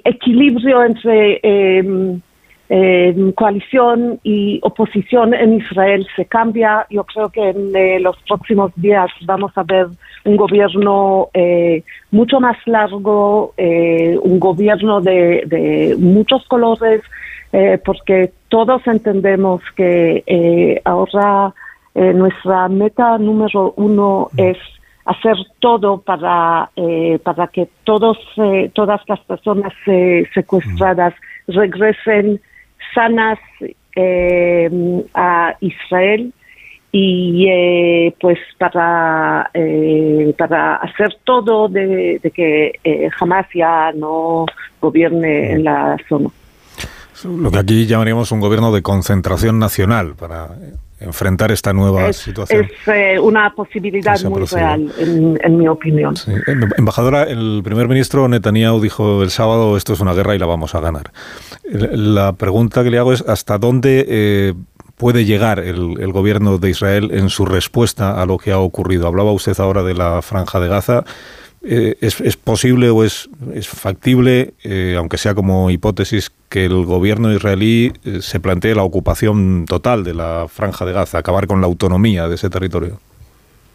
[0.06, 2.22] equilibrio entre em,
[2.70, 6.86] eh, coalición y oposición en Israel se cambia.
[6.92, 9.88] Yo creo que en eh, los próximos días vamos a ver
[10.24, 17.02] un gobierno eh, mucho más largo, eh, un gobierno de, de muchos colores,
[17.84, 21.52] porque todos entendemos que ahora
[21.96, 24.56] nuestra meta número uno es
[25.06, 26.70] hacer todo para,
[27.24, 28.20] para que todos,
[28.74, 29.74] todas las personas
[30.32, 31.16] secuestradas
[31.48, 32.40] regresen
[32.94, 33.40] sanas
[33.96, 34.70] eh,
[35.14, 36.34] a Israel
[36.92, 44.46] y eh, pues para eh, para hacer todo de, que jamás ya no
[44.82, 46.30] gobierne en la zona.
[47.26, 50.50] Lo que aquí llamaríamos un gobierno de concentración nacional para
[51.00, 52.66] enfrentar esta nueva situación.
[52.66, 56.16] Es eh, una posibilidad muy real, en, mi opinión.
[56.78, 60.76] Embajadora, el primer ministro Netanyahu dijo el sábado, esto es una guerra y la vamos
[60.76, 61.12] a ganar.
[61.64, 64.54] La pregunta que le hago es, ¿hasta dónde eh,
[64.98, 69.08] puede llegar el, gobierno de Israel en su respuesta a lo que ha ocurrido?
[69.08, 71.04] Hablaba usted ahora de la franja de Gaza.
[71.62, 74.54] Eh, es, posible o es, es factible,
[74.98, 80.16] aunque sea como hipótesis, que el gobierno israelí eh, se plantee la ocupación total de
[80.16, 83.00] la franja de Gaza, acabar con la autonomía de ese territorio?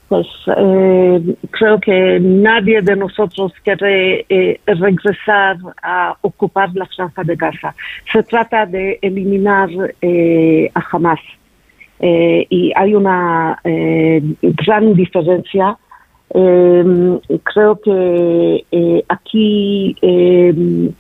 [0.07, 0.27] pues
[0.59, 7.75] eh, creo que nadie de nosotros quiere eh, regresar a ocupar la franja de Gaza.
[8.13, 9.71] Se trata de eliminar
[10.03, 11.21] eh, a Hamas.
[12.01, 13.59] y hay una
[14.43, 15.79] gran diferencia
[16.31, 20.53] eh, creo que eh, aquí eh,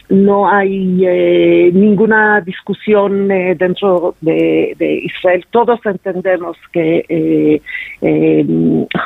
[0.08, 5.44] no hay eh, ninguna discusión eh, dentro de, de, Israel.
[5.50, 7.60] Todos entendemos que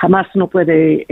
[0.01, 1.07] jamás no puede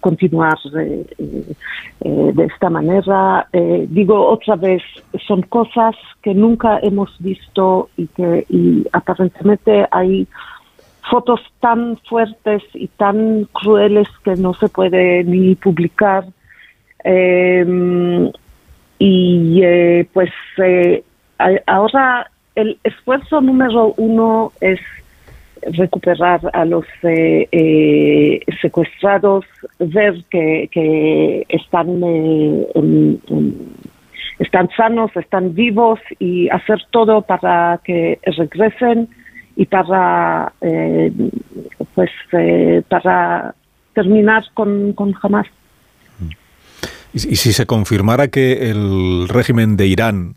[0.00, 3.48] continuar de esta manera.
[3.88, 4.82] digo otra vez,
[5.26, 10.26] son cosas que nunca hemos visto y que y aparentemente hay
[11.10, 16.24] fotos tan fuertes y tan crueles que no se puede ni publicar.
[17.02, 18.30] Em,
[18.98, 21.02] y eh, pues eh,
[21.66, 24.80] ahora el esfuerzo número uno es
[25.62, 29.44] recuperar a los eh, secuestrados,
[29.78, 32.02] ver que, están,
[34.38, 39.08] están sanos, están vivos y hacer todo para que regresen
[39.56, 41.12] y para eh,
[41.94, 43.54] pues eh, para
[43.94, 45.46] terminar con, con Hamas.
[47.12, 50.36] ¿Y, si se confirmara que el régimen de Irán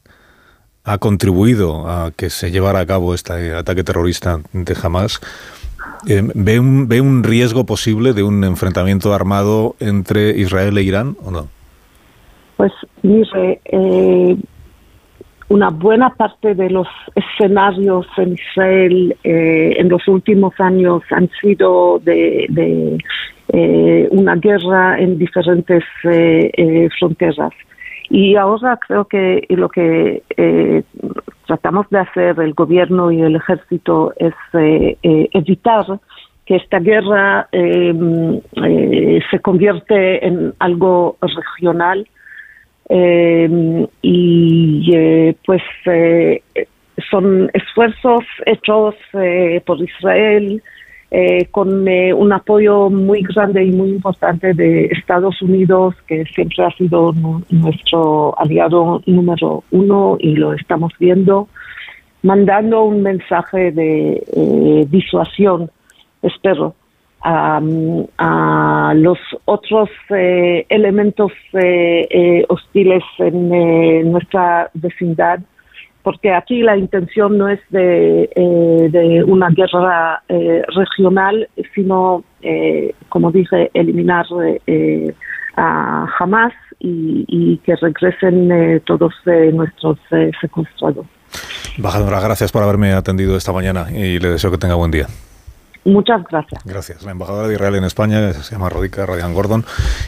[0.84, 5.21] ha contribuido a que se llevara a cabo este ataque terrorista de Hamas,
[6.08, 11.15] eh, ¿ve, un, ¿ve un riesgo posible de un enfrentamiento armado entre Israel e Irán
[11.23, 11.47] o no?
[12.58, 12.71] Pues
[13.02, 14.38] mire, eh,
[15.49, 21.99] una buena parte de los escenarios en Israel eh, en los últimos años han sido
[21.99, 22.97] de,
[23.49, 27.51] eh, una guerra en diferentes eh, fronteras.
[28.10, 30.21] Y ahora creo que lo que
[31.47, 34.36] tratamos de hacer el gobierno y el ejército es
[35.01, 35.99] evitar
[36.45, 42.06] que esta guerra se convierte en algo regional
[42.89, 46.41] eh, y eh, pues eh,
[47.09, 50.61] son esfuerzos hechos eh, por Israel
[51.51, 57.13] con un apoyo muy grande y muy importante de Estados Unidos, que siempre ha sido
[57.51, 61.49] nuestro aliado número uno y lo estamos viendo,
[62.23, 65.69] mandando un mensaje de disuasión,
[66.23, 66.73] espero,
[67.23, 75.39] a, los otros eh, elementos eh, eh, hostiles en nuestra vecindad,
[76.03, 78.29] porque aquí la intención no es de,
[78.91, 82.23] de una guerra regional, sino,
[83.07, 84.25] como dije, eliminar
[85.55, 89.13] a Hamas y, y que regresen todos
[89.53, 89.97] nuestros
[90.41, 91.05] secuestrados.
[91.77, 95.07] Bajadora, gracias por haberme atendido esta mañana y le deseo que tenga buen día.
[95.85, 96.61] Muchas gracias.
[96.63, 97.03] Gracias.
[97.03, 99.65] La embajadora de Israel en España se llama Rodica Radian Gordon,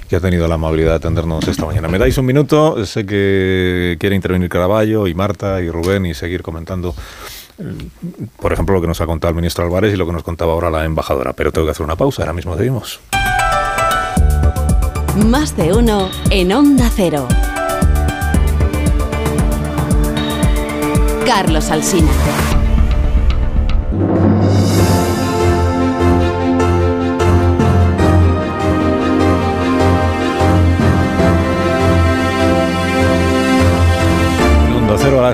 [0.08, 1.88] que ha tenido la amabilidad de atendernos esta mañana.
[1.88, 2.86] ¿Me dais un minuto?
[2.86, 6.96] Sé que quiere intervenir Caraballo y Marta y Rubén y seguir comentando,
[7.60, 7.64] eh,
[8.40, 10.54] por ejemplo, lo que nos ha contado el ministro Álvarez y lo que nos contaba
[10.54, 11.34] ahora la embajadora.
[11.34, 12.24] Pero tengo que hacer una pausa.
[12.24, 13.02] Ahora mismo seguimos.
[15.28, 17.28] Más de uno en Onda Cero.
[21.26, 22.12] Carlos Alsina.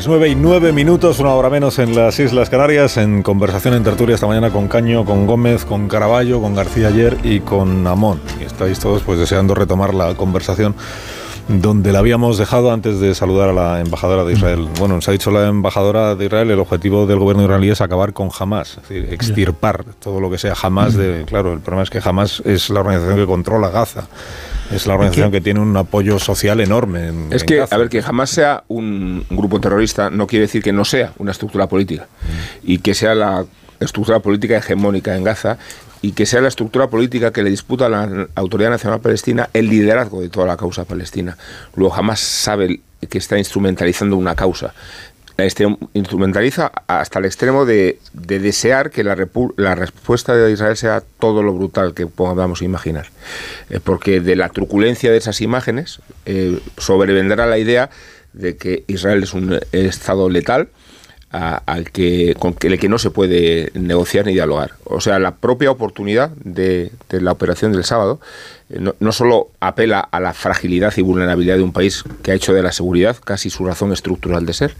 [0.01, 3.83] Las 9 y 9 minutos, una hora menos en las Islas Canarias, en conversación en
[3.83, 8.19] tertulia esta mañana con Caño, con Gómez, con Caraballo, con García ayer y con Amón.
[8.39, 10.73] Y estáis todos pues deseando retomar la conversación
[11.47, 14.67] donde la habíamos dejado antes de saludar a la embajadora de Israel.
[14.79, 18.13] Bueno, nos ha dicho la embajadora de Israel, el objetivo del gobierno israelí es acabar
[18.13, 21.23] con Hamas, es decir, extirpar todo lo que sea Hamas de...
[21.25, 24.07] Claro, el problema es que Hamas es la organización que controla Gaza.
[24.73, 27.11] Es la organización que, tiene un apoyo social enorme.
[27.31, 30.85] es que, a ver, que jamás sea un grupo terrorista no quiere decir que no
[30.85, 32.07] sea una estructura política
[32.63, 33.45] y que sea la
[33.81, 35.57] estructura política hegemónica en Gaza
[36.01, 39.69] y que sea la estructura política que le disputa a la Autoridad Nacional Palestina el
[39.69, 41.37] liderazgo de toda la causa palestina.
[41.75, 44.73] Luego jamás sabe que está instrumentalizando una causa.
[45.37, 45.45] La
[45.93, 49.15] instrumentaliza hasta el extremo de, desear que la,
[49.57, 53.07] la, respuesta de Israel sea todo lo brutal que podamos imaginar.
[53.69, 57.89] Eh, porque de la truculencia de esas imágenes eh, sobrevendrá la idea
[58.33, 60.69] de que Israel es un Estado letal,
[61.31, 64.73] al que con el que no se puede negociar ni dialogar.
[64.83, 68.19] O sea, la propia oportunidad de, la operación del sábado
[68.69, 72.35] eh, no, no, solo apela a la fragilidad y vulnerabilidad de un país que ha
[72.35, 74.75] hecho de la seguridad casi su razón estructural de ser,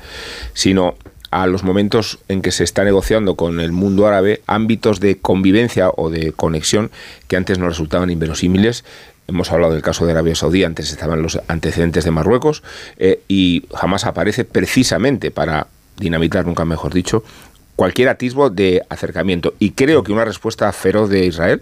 [0.54, 0.96] sino
[1.32, 5.90] a los momentos en que se está negociando con el mundo árabe ámbitos de convivencia
[5.96, 6.92] o de conexión
[7.30, 8.84] que antes no resultaban inverosímiles.
[9.28, 12.64] Hemos hablado del caso de Arabia Saudí, antes estaban los antecedentes de Marruecos,
[12.98, 15.68] eh, y jamás aparece precisamente para
[15.98, 17.24] dinamitar, nunca mejor dicho,
[17.76, 19.54] cualquier atisbo de acercamiento.
[19.60, 21.62] Y creo que una respuesta feroz de Israel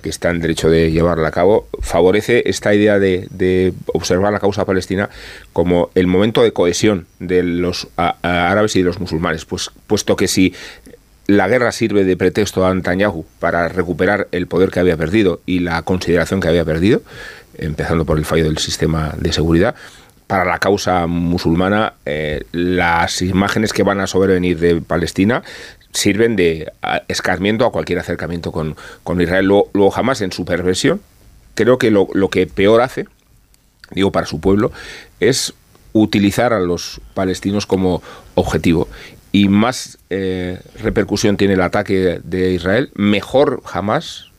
[0.00, 4.64] que está en derecho de llevarla a cabo, favorece esta idea de, observar la causa
[4.64, 5.10] palestina
[5.52, 10.28] como el momento de cohesión de los árabes y de los musulmanes, pues puesto que
[10.28, 10.54] si
[11.26, 15.60] la guerra sirve de pretexto a Netanyahu para recuperar el poder que había perdido y
[15.60, 17.02] la consideración que había perdido,
[17.56, 19.74] empezando por el fallo del sistema de seguridad,
[20.30, 25.42] para la causa musulmana, eh, las imágenes que van a sobrevenir de Palestina
[25.92, 26.70] sirven de
[27.08, 29.46] escarmiento a cualquier acercamiento con, Israel.
[29.46, 31.00] Luego, jamás en su perversión,
[31.56, 33.08] creo que lo, que peor hace,
[33.90, 34.70] digo para su pueblo,
[35.18, 35.52] es
[35.94, 38.00] utilizar a los palestinos como
[38.36, 38.86] objetivo.
[39.32, 44.29] Y más eh, repercusión tiene el ataque de Israel, mejor jamás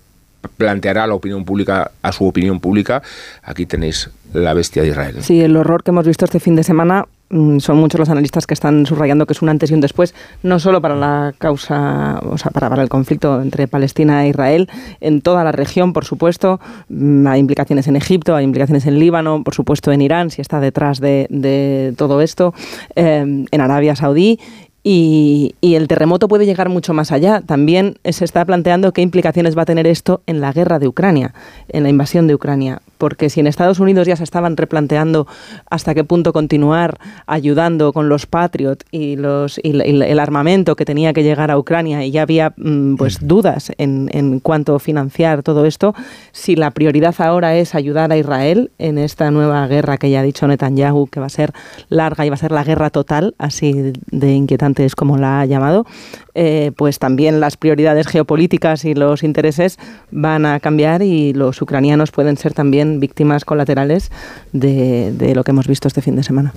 [0.58, 3.02] planteará la opinión pública, a su opinión pública,
[3.44, 5.18] aquí tenéis la bestia de Israel.
[5.22, 8.46] Sí, el horror que hemos visto este fin de semana Mm, son muchos los analistas
[8.46, 10.14] que están subrayando que es un antes y un después,
[10.44, 14.70] no solo para la causa, o sea, para, para el conflicto entre Palestina e Israel,
[15.00, 16.60] en toda la región, por supuesto.
[16.90, 20.60] Mm, hay implicaciones en Egipto, hay implicaciones en Líbano, por supuesto en Irán, si está
[20.60, 22.54] detrás de, de todo esto,
[22.96, 24.40] eh, en Arabia Saudí
[24.84, 27.42] y, y, el terremoto puede llegar mucho más allá.
[27.42, 31.34] También se está planteando qué implicaciones va a tener esto en la guerra de Ucrania,
[31.70, 35.26] en la invasión de Ucrania porque si en Estados Unidos ya se estaban replanteando
[35.72, 41.24] hasta qué punto continuar ayudando con los Patriot y, los, el armamento que tenía que
[41.24, 45.66] llegar a Ucrania y ya había mm, pues dudas en, en cuanto a financiar todo
[45.66, 45.96] esto,
[46.32, 50.24] si la prioridad ahora es ayudar a Israel en esta nueva guerra que ya ha
[50.24, 51.54] dicho Netanyahu que va a ser
[51.90, 55.46] larga y va a ser la guerra total, así de inquietante es como la ha
[55.48, 55.88] llamado,
[56.36, 59.80] eh, pues también las prioridades geopolíticas y los intereses
[60.12, 64.12] van a cambiar y los ucranianos pueden ser también víctimas colaterales
[64.52, 66.54] de, de lo que hemos visto este fin de semana.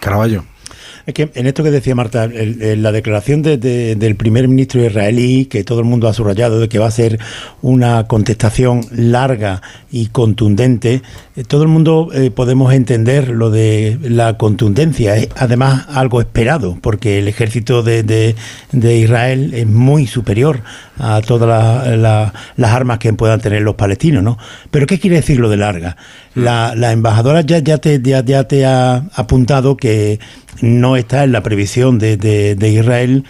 [0.00, 0.44] Caraballo.
[1.08, 5.78] Es que en esto que decía Marta, la declaración del primer ministro israelí, que todo
[5.78, 7.18] el mundo ha subrayado, de que va a ser
[7.62, 11.00] una contestación larga y contundente,
[11.34, 15.16] eh, todo el mundo eh, podemos entender lo de la contundencia.
[15.16, 18.34] Es además algo esperado, porque el ejército de,
[18.74, 20.60] Israel es muy superior
[20.98, 24.22] a todas las armas que puedan tener los palestinos.
[24.22, 24.36] ¿no?
[24.70, 25.96] Pero ¿qué quiere decir lo de larga?
[26.34, 30.20] La, embajadora ya, ya, te, ya, te ha apuntado que
[30.60, 33.24] no está en la previsión de, de, Israel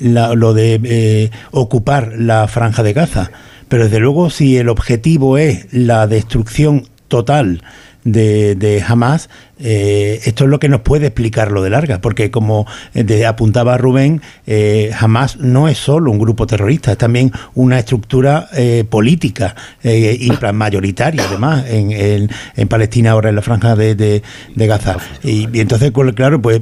[0.00, 3.30] lo de eh, ocupar la franja de Gaza.
[3.68, 7.62] Pero desde luego si el objetivo es la destrucción total
[8.06, 9.28] de, de Hamas,
[9.58, 12.66] eh, esto es lo que nos puede explicar lo de larga, porque como
[13.26, 18.84] apuntaba Rubén, eh, Hamas no es solo un grupo terrorista, es también una estructura eh,
[18.88, 24.96] política y mayoritaria, además, en, en, Palestina, ahora en la franja de, de, Gaza.
[25.22, 26.60] Y, entonces, claro, pues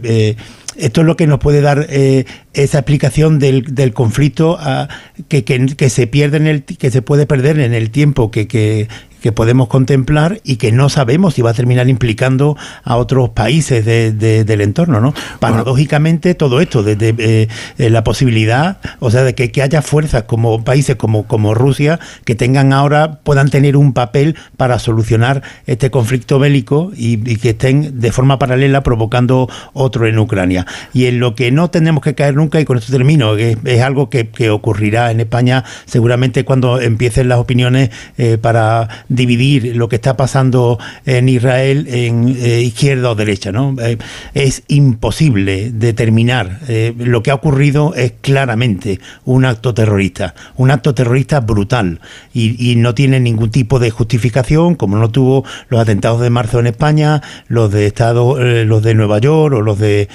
[0.77, 4.89] esto es lo que nos puede dar esa explicación del, del conflicto ah,
[5.29, 8.47] que, que, que, se pierde en el que se puede perder en el tiempo que,
[8.47, 8.89] que,
[9.25, 13.83] que podemos contemplar y que no sabemos si va a terminar implicando a otros países
[13.83, 15.15] de, del entorno, ¿no?
[15.41, 17.49] Paradójicamente todo esto, desde eh,
[17.79, 22.01] eh, la posibilidad, o sea, de que, que, haya fuerzas como países como, como Rusia
[22.27, 28.01] que tengan ahora, puedan tener un papel para solucionar este conflicto bélico y, que estén
[28.01, 30.67] de forma paralela provocando otro en Ucrania.
[30.93, 33.81] Y en lo que no tenemos que caer nunca, y con esto termino, que es,
[33.81, 39.97] algo que, ocurrirá en España seguramente cuando empiecen las opiniones eh, para dividir lo que
[39.97, 43.53] está pasando en Israel en eh, izquierda o derecha.
[43.53, 43.75] ¿no?
[43.81, 43.99] Eh,
[44.35, 46.61] es imposible determinar.
[46.69, 52.01] Eh, lo que ha ocurrido es claramente un acto terrorista, un acto terrorista brutal
[52.33, 56.67] y, no tiene ningún tipo de justificación, como no tuvo los atentados de marzo en
[56.67, 60.09] España, los de Estado, los de Nueva York o los de,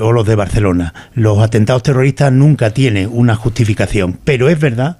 [0.00, 0.92] o los de Barcelona.
[1.14, 4.98] Los atentados terroristas nunca tienen una justificación, pero es verdad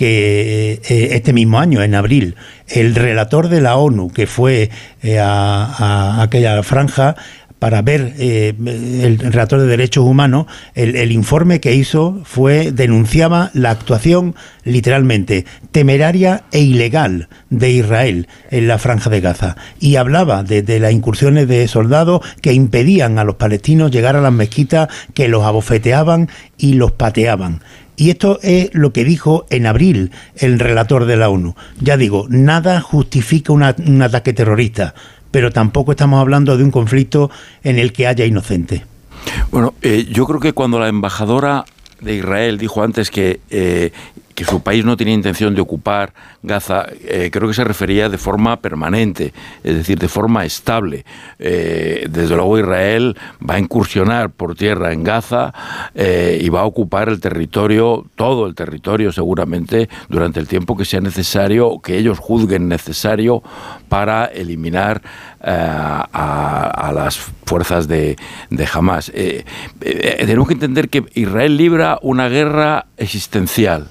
[0.00, 2.34] que eh, este mismo año, en abril,
[2.68, 4.70] el relator de la ONU que fue
[5.02, 7.16] eh, a, aquella franja
[7.58, 13.72] para ver eh, el relator de derechos humanos, el, informe que hizo fue denunciaba la
[13.72, 14.34] actuación
[14.64, 20.80] literalmente temeraria e ilegal de Israel en la franja de Gaza y hablaba de, de,
[20.80, 25.44] las incursiones de soldados que impedían a los palestinos llegar a las mezquitas, que los
[25.44, 27.60] abofeteaban y los pateaban.
[28.00, 31.54] Y esto es lo que dijo en abril el relator de la ONU.
[31.82, 34.94] Ya digo, nada justifica un ataque terrorista,
[35.30, 37.30] pero tampoco estamos hablando de un conflicto
[37.62, 38.80] en el que haya inocentes.
[39.50, 41.66] Bueno, eh, yo creo que cuando la embajadora
[42.00, 43.92] de Israel dijo antes que eh,
[44.40, 48.16] que su país no tenía intención de ocupar Gaza, eh, creo que se refería de
[48.16, 51.04] forma permanente, es decir, de forma estable.
[51.38, 55.52] Eh, desde luego Israel va a incursionar por tierra en Gaza
[55.94, 60.86] eh, y va a ocupar el territorio, todo el territorio seguramente, durante el tiempo que
[60.86, 63.42] sea necesario, que ellos juzguen necesario
[63.90, 65.02] para eliminar
[65.42, 68.16] a, las fuerzas de,
[68.48, 69.12] de Hamas.
[69.12, 73.90] tenemos que entender que Israel libra una guerra existencial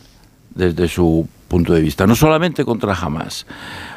[0.53, 3.45] desde su punto de vista, no solamente contra Hamas,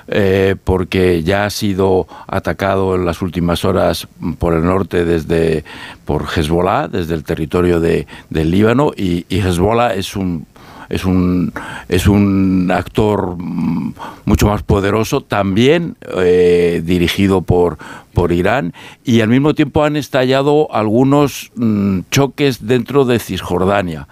[0.08, 5.64] eh, porque ya ha sido atacado en las últimas horas por el norte desde
[6.04, 10.46] por Hezbollah, desde el territorio de, del Líbano, y, Hezbollah es un
[10.88, 11.54] es un,
[11.88, 17.78] es un actor mucho más poderoso, también eh, dirigido por,
[18.12, 18.72] por Irán,
[19.04, 24.08] y al mismo tiempo han estallado algunos mm, choques dentro de Cisjordania.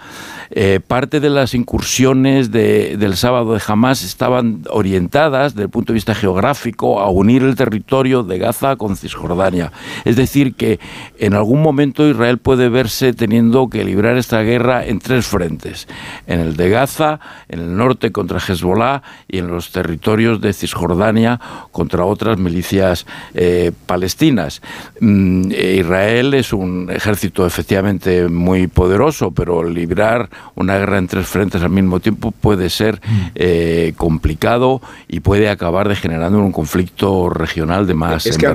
[0.52, 5.94] Eh, parte de las incursiones del sábado de Hamas estaban orientadas, desde el punto de
[5.94, 9.70] vista geográfico, a unir el territorio de Gaza con Cisjordania.
[10.04, 10.80] Es decir, que
[11.18, 15.86] en algún momento Israel puede verse teniendo que librar esta guerra en tres frentes.
[16.26, 21.40] En el de Gaza, en el norte contra Hezbollah y en los territorios de Cisjordania
[21.70, 24.62] contra otras milicias eh, palestinas.
[25.00, 31.26] Mm, eh, Israel es un ejército efectivamente muy poderoso, pero librar una guerra en tres
[31.26, 33.30] frentes al mismo tiempo puede ser mm.
[33.34, 38.46] eh, complicado y puede acabar degenerando en un conflicto regional de más Es que,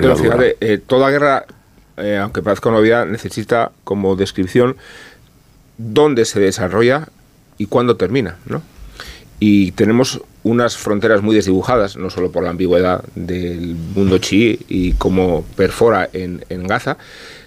[0.62, 1.46] eh, toda guerra,
[1.98, 4.78] eh, aunque parezca una novedad, necesita como descripción
[5.78, 7.10] dónde se desarrolla
[7.58, 8.62] y cuándo termina, ¿no?
[9.42, 14.92] Y tenemos unas fronteras muy desdibujadas, no solo por la ambigüedad del mundo chií y
[14.92, 16.98] cómo perfora en, en Gaza,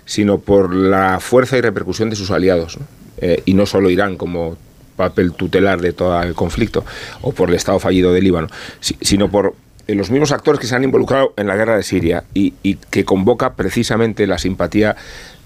[0.04, 2.76] sino por la fuerza y repercusión de sus aliados.
[3.18, 4.56] Eh, y no solo Irán como
[4.96, 6.84] papel tutelar de todo el conflicto,
[7.22, 8.48] o por el Estado fallido de Líbano,
[8.80, 9.54] sino por
[9.86, 12.50] eh, los mismos actores que se han involucrado en la guerra de Siria y,
[12.90, 14.96] que convoca precisamente la simpatía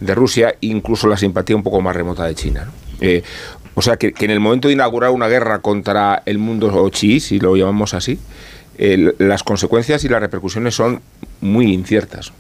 [0.00, 2.70] de Rusia, incluso la simpatía un poco más remota de China.
[3.02, 3.22] Eh,
[3.74, 7.38] o sea que, en el momento de inaugurar una guerra contra el mundo chií, si
[7.38, 8.18] lo llamamos así,
[8.78, 11.00] las consecuencias y las repercusiones son
[11.40, 12.32] muy inciertas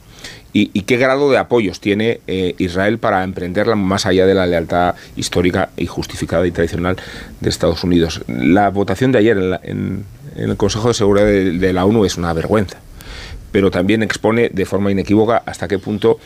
[0.54, 4.94] y, qué grado de apoyos tiene eh, Israel para emprenderla más allá de la lealtad
[5.16, 6.96] histórica y justificada y tradicional
[7.40, 8.22] de Estados Unidos.
[8.28, 10.04] La votación de ayer en,
[10.36, 12.78] el Consejo de Seguridad de la ONU es una vergüenza,
[13.50, 16.18] pero también expone de forma inequívoca hasta qué punto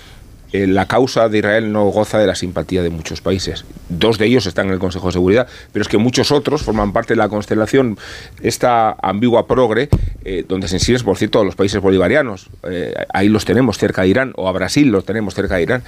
[0.53, 3.65] eh, la causa de Israel no goza de la simpatía de muchos países.
[3.89, 6.93] Dos de ellos están en el Consejo de Seguridad, pero es que muchos otros forman
[6.93, 7.99] parte de la constelación,
[8.43, 9.89] esta ambigua progre,
[10.25, 12.49] eh, donde se por cierto, los países bolivarianos.
[12.71, 15.83] Eh, ahí los tenemos cerca de Irán, o a Brasil los tenemos cerca de Irán.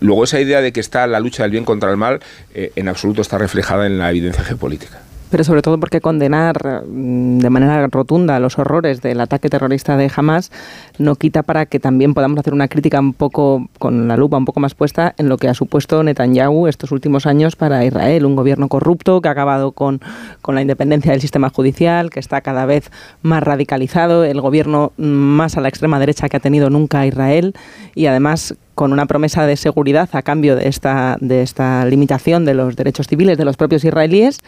[0.00, 2.20] luego, esa idea de que está la lucha del bien contra el mal,
[2.54, 5.00] en absoluto está reflejada en la evidencia geopolítica
[5.30, 10.10] pero sobre todo porque condenar mm, de manera rotunda los horrores del ataque terrorista de
[10.14, 10.50] Hamas
[10.98, 14.44] no quita para que también podamos hacer una crítica un poco con la lupa un
[14.44, 18.36] poco más puesta en lo que ha supuesto Netanyahu estos últimos años para Israel, un
[18.36, 20.00] gobierno corrupto que ha acabado con,
[20.42, 22.90] con la independencia del sistema judicial, que está cada vez
[23.22, 27.54] más radicalizado, el gobierno más a la extrema derecha que ha tenido nunca Israel
[27.94, 32.52] y además con una promesa de seguridad a cambio de esta, de esta limitación de
[32.52, 34.40] los derechos civiles de los propios israelíes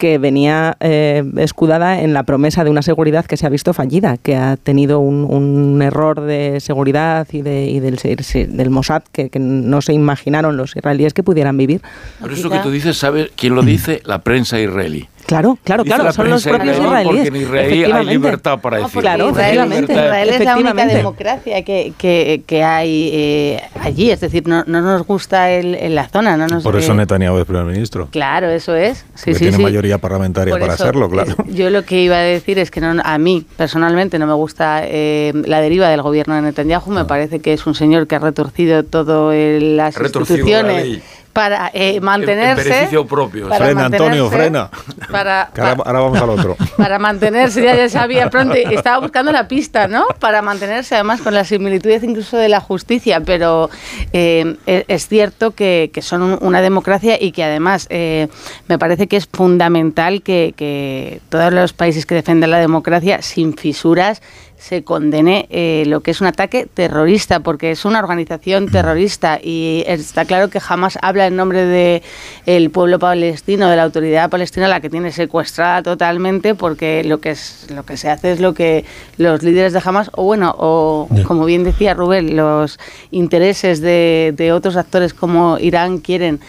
[0.00, 4.16] que venía eh, escudada en la promesa de una seguridad que se ha visto fallida,
[4.16, 9.38] que ha tenido un, error de seguridad y, de, y del, del Mossad que, que,
[9.38, 11.82] no se imaginaron los israelíes que pudieran vivir.
[12.18, 14.00] Por eso que tú dices, ¿sabes quién lo dice?
[14.06, 15.06] La prensa israelí.
[15.30, 17.06] Claro, claro, claro, son los propios israelíes.
[17.06, 19.00] Porque en Israel hay libertad para decirlo.
[19.00, 19.92] Claro, efectivamente.
[19.92, 24.80] Israel es la única democracia que, que, que hay eh, allí, es decir, no, no
[24.80, 26.36] nos gusta el, en la zona.
[26.36, 28.08] No nos, Por eso Netanyahu es primer ministro.
[28.10, 29.04] Claro, eso es.
[29.14, 31.36] Sí, sí, tiene mayoría parlamentaria para hacerlo, claro.
[31.46, 34.82] yo lo que iba a decir es que no, a mí, personalmente, no me gusta
[34.84, 36.90] eh, la deriva del gobierno de Netanyahu.
[36.90, 37.06] Me ah.
[37.06, 41.02] parece que es un señor que ha retorcido todo las instituciones
[41.40, 42.60] para eh, mantenerse.
[42.60, 43.48] En beneficio propio.
[43.48, 44.68] frena, Antonio, frena.
[45.10, 46.54] Para, ahora, vamos al otro.
[46.76, 50.06] Para mantenerse, ya, ya sabía pronto, estaba buscando la pista, ¿no?
[50.18, 53.70] Para mantenerse, además, con las similitudes incluso de la justicia, pero
[54.12, 58.28] eh, e, es cierto que, que, son una democracia y que además eh,
[58.68, 63.56] me parece que es fundamental que, que todos los países que defienden la democracia, sin
[63.56, 64.20] fisuras,
[64.60, 69.82] se condene eh, lo que es un ataque terrorista, porque es una organización terrorista y
[69.86, 72.02] está claro que jamás habla en nombre del
[72.46, 77.30] el pueblo palestino, de la autoridad palestina, la que tiene secuestrada totalmente, porque lo que
[77.30, 78.84] es lo que se hace es lo que
[79.16, 82.78] los líderes de Hamas, o bueno, o como bien decía Rubén, los
[83.10, 86.40] intereses de, de otros actores como Irán quieren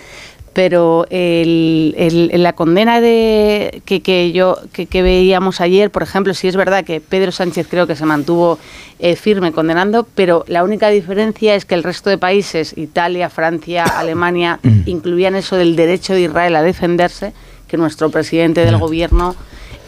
[0.53, 6.55] pero el, la condena de que, que yo que, veíamos ayer, por ejemplo, sí es
[6.55, 8.59] verdad que Pedro Sánchez creo que se mantuvo
[8.99, 13.83] eh, firme condenando, pero la única diferencia es que el resto de países, Italia, Francia,
[13.97, 17.33] Alemania, incluían eso del derecho de Israel a defenderse,
[17.67, 19.35] que nuestro presidente del gobierno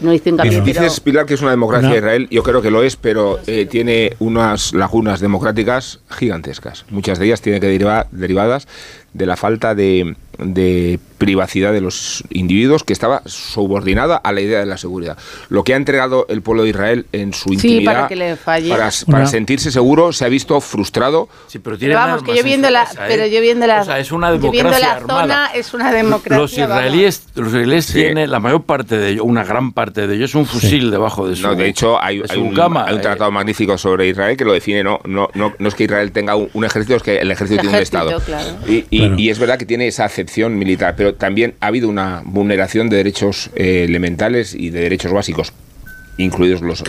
[0.00, 0.62] no hizo hincapié.
[0.62, 4.16] Dices, Pilar, que es una democracia Israel, yo creo que lo es, pero eh, tiene
[4.18, 6.86] unas lagunas democráticas gigantescas.
[6.90, 8.66] Muchas de ellas tienen que derivar derivadas
[9.12, 14.60] de la falta de, de privacidad de los individuos que estaba subordinada a la idea
[14.60, 15.16] de la seguridad.
[15.48, 18.10] Lo que ha entregado el pueblo de Israel en su intimidad
[18.44, 21.28] para, sentirse seguro se ha visto frustrado.
[21.46, 25.00] Sí, pero, vamos, que yo viendo la, pero yo viendo la, es una democracia la
[25.00, 26.38] zona es una democracia.
[26.38, 30.30] Los israelíes, los israelíes tienen la mayor parte de ellos, una gran parte de ellos,
[30.30, 31.42] es un fusil debajo de su.
[31.42, 34.84] No, de hecho hay, un, cama, hay un tratado magnífico sobre Israel que lo define.
[34.84, 37.76] No, no, no, no es que Israel tenga un, ejército, es que el ejército tiene
[37.76, 38.20] un estado.
[38.66, 40.08] Y, y es verdad que tiene esa
[40.56, 45.52] militar, pero también ha habido una vulneración de derechos eh, elementales y de derechos básicos
[46.16, 46.82] incluidos los,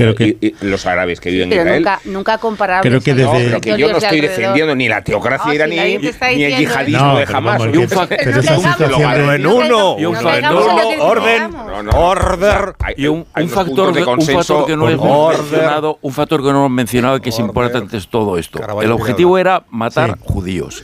[0.61, 1.83] los árabes que viven en Israel.
[1.83, 2.89] Nunca, nunca comparable.
[2.89, 7.17] Creo que desde, que yo no estoy defendiendo ni la teocracia iraní, ni el yihadismo
[7.17, 7.61] de Hamas.
[7.73, 9.95] y un factor en uno.
[9.99, 11.55] Y un factor orden.
[11.93, 12.75] Order.
[12.97, 17.17] Y un, factor, de consenso que no es mencionado, un factor que no hemos mencionado
[17.17, 18.59] y que es importante es todo esto.
[18.81, 20.83] El objetivo era matar judíos.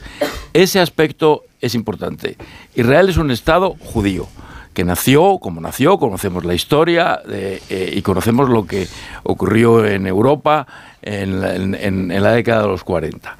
[0.52, 2.36] Ese aspecto es importante.
[2.74, 4.28] Israel es un Estado judío
[4.74, 8.88] que nació como nació, conocemos la historia eh, y conocemos lo que
[9.22, 10.66] ocurrió en Europa
[11.02, 13.36] en, en, la década de los 40.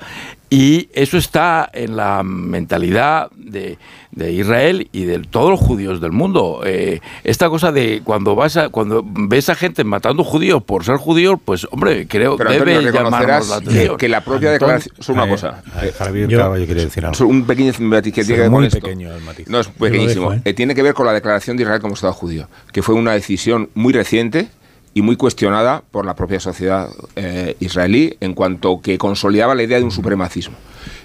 [0.50, 3.78] Y eso está en la mentalidad de,
[4.14, 6.60] Israel y de todos los judíos del mundo.
[6.66, 10.96] Eh, esta cosa de cuando vas a, cuando ves a gente matando judíos por ser
[10.96, 13.96] judíos, pues hombre, creo que debe llamarnos la atención.
[13.96, 15.62] Que, la propia declaración es una cosa.
[15.96, 17.26] Javier yo, quería decir algo.
[17.26, 18.78] Un pequeño matiz que tiene que ver con esto.
[18.78, 19.48] pequeño el matiz.
[19.48, 20.34] No es pequeñísimo.
[20.44, 23.12] Eh, tiene que ver con la declaración de Israel como Estado judío, que fue una
[23.12, 24.50] decisión muy reciente
[24.94, 29.78] y muy cuestionada por la propia sociedad eh, israelí en cuanto que consolidaba la idea
[29.78, 30.56] de un supremacismo.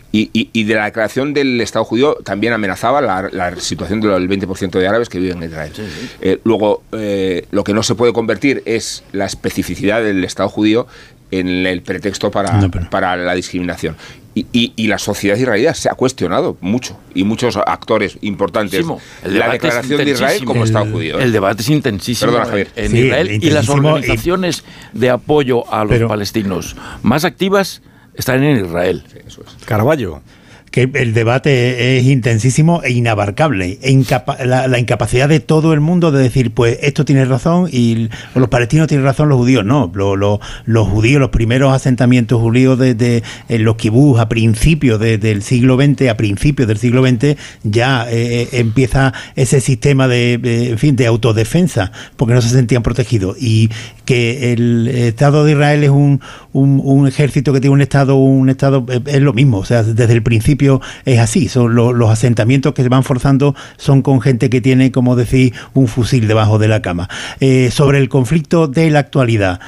[0.10, 4.88] Y, y, de la declaración del Estado judío también amenazaba la, situación del 20% de
[4.88, 5.74] árabes que viven en Israel.
[6.22, 10.88] Eh, luego, eh, lo que no se puede convertir es la especificidad del Estado judío
[11.32, 12.60] en el pretexto para,
[12.90, 13.96] para la discriminación.
[14.54, 18.86] Y, la sociedad israelí se ha cuestionado mucho y muchos actores importantes
[19.26, 21.20] la declaración de Israel como Estado judío.
[21.20, 21.24] ¿eh?
[21.24, 22.34] El debate es intensísimo
[22.76, 24.64] en Israel y las organizaciones
[24.94, 27.82] de apoyo a los palestinos más activas
[28.14, 29.04] están en Israel.
[29.66, 30.22] Carballo
[30.72, 33.80] que el debate es intensísimo e inabarcable.
[33.82, 34.06] E
[34.46, 38.88] la, incapacidad de todo el mundo de decir, pues esto tiene razón y los palestinos
[38.88, 39.92] tienen razón, los judíos no.
[39.94, 46.10] los judíos, los primeros asentamientos judíos de, en los kibús a principios del siglo XX,
[46.10, 50.34] a principios del siglo XX, ya eh, eh, empieza ese sistema de,
[50.72, 53.38] en fin, de autodefensa, porque no se sentían protegidos.
[53.40, 53.70] Y
[54.06, 56.22] que el Estado de Israel es un,
[56.54, 59.58] un, ejército que tiene un Estado, un Estado, eh, es lo mismo.
[59.58, 60.57] O sea, desde el principio
[61.06, 61.48] es así.
[61.48, 65.88] Son los asentamientos que se van forzando son con gente que tiene, como decir, un
[65.88, 67.10] fusil debajo de la cama.
[67.40, 69.60] Eh, sobre el conflicto de la actualidad.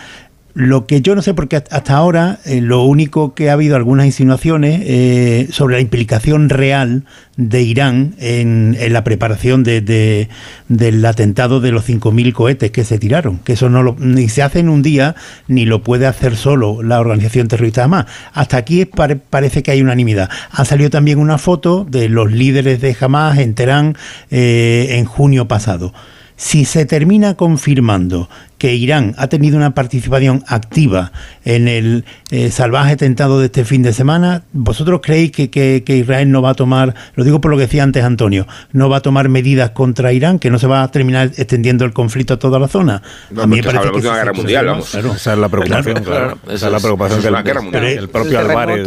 [0.55, 4.07] Lo que yo no sé, porque hasta ahora eh, lo único que ha habido algunas
[4.07, 7.03] insinuaciones eh, sobre la implicación real
[7.37, 10.27] de Irán en, la preparación de,
[10.67, 14.41] del atentado de los 5.000 cohetes que se tiraron, que eso no lo, ni se
[14.41, 15.15] hace en un día,
[15.47, 18.07] ni lo puede hacer solo la organización terrorista Hamas.
[18.33, 20.29] Hasta aquí parece que hay unanimidad.
[20.51, 23.95] Ha salido también una foto de los líderes de Hamas en Teherán
[24.31, 25.93] eh, en junio pasado.
[26.35, 28.29] Si se termina confirmando
[28.59, 31.11] que Irán ha tenido una participación activa
[31.45, 36.41] en el eh, salvaje atentado de este fin de semana, ¿vosotros creéis que, Israel no
[36.41, 39.29] va a tomar, lo digo por lo que decía antes Antonio, no va a tomar
[39.29, 42.67] medidas contra Irán, que no se va a terminar extendiendo el conflicto a toda la
[42.67, 43.01] zona?
[43.35, 44.93] a mí me parece que una guerra mundial, vamos.
[44.93, 46.37] Esa es la preocupación, claro.
[46.49, 48.85] Esa es la preocupación del el propio Álvarez,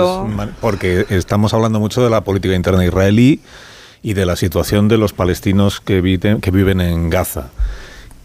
[0.60, 3.40] porque estamos hablando mucho de la política interna israelí
[4.02, 7.50] y de la situación de los palestinos que, viven, que viven en Gaza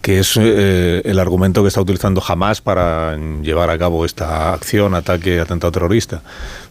[0.07, 4.95] que es eh, el argumento que está utilizando Hamas para llevar a cabo esta acción,
[4.95, 6.21] ataque, atentado terrorista.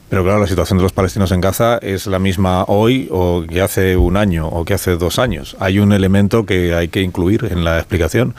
[0.08, 3.60] Pero claro, la situación de los palestinos en Gaza es la misma hoy o que
[3.60, 5.54] hace un año o que hace dos años.
[5.60, 8.34] Hay un elemento que hay que incluir en la explicación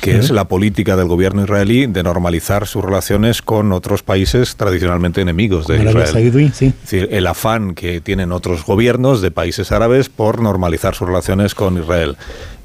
[0.00, 5.20] que es la política del gobierno israelí de normalizar sus relaciones con otros países tradicionalmente
[5.20, 6.08] enemigos de Israel.
[6.08, 6.66] Saudí, sí.
[6.66, 11.54] Es decir, el afán que tienen otros gobiernos de países árabes por normalizar sus relaciones
[11.54, 12.16] con Israel.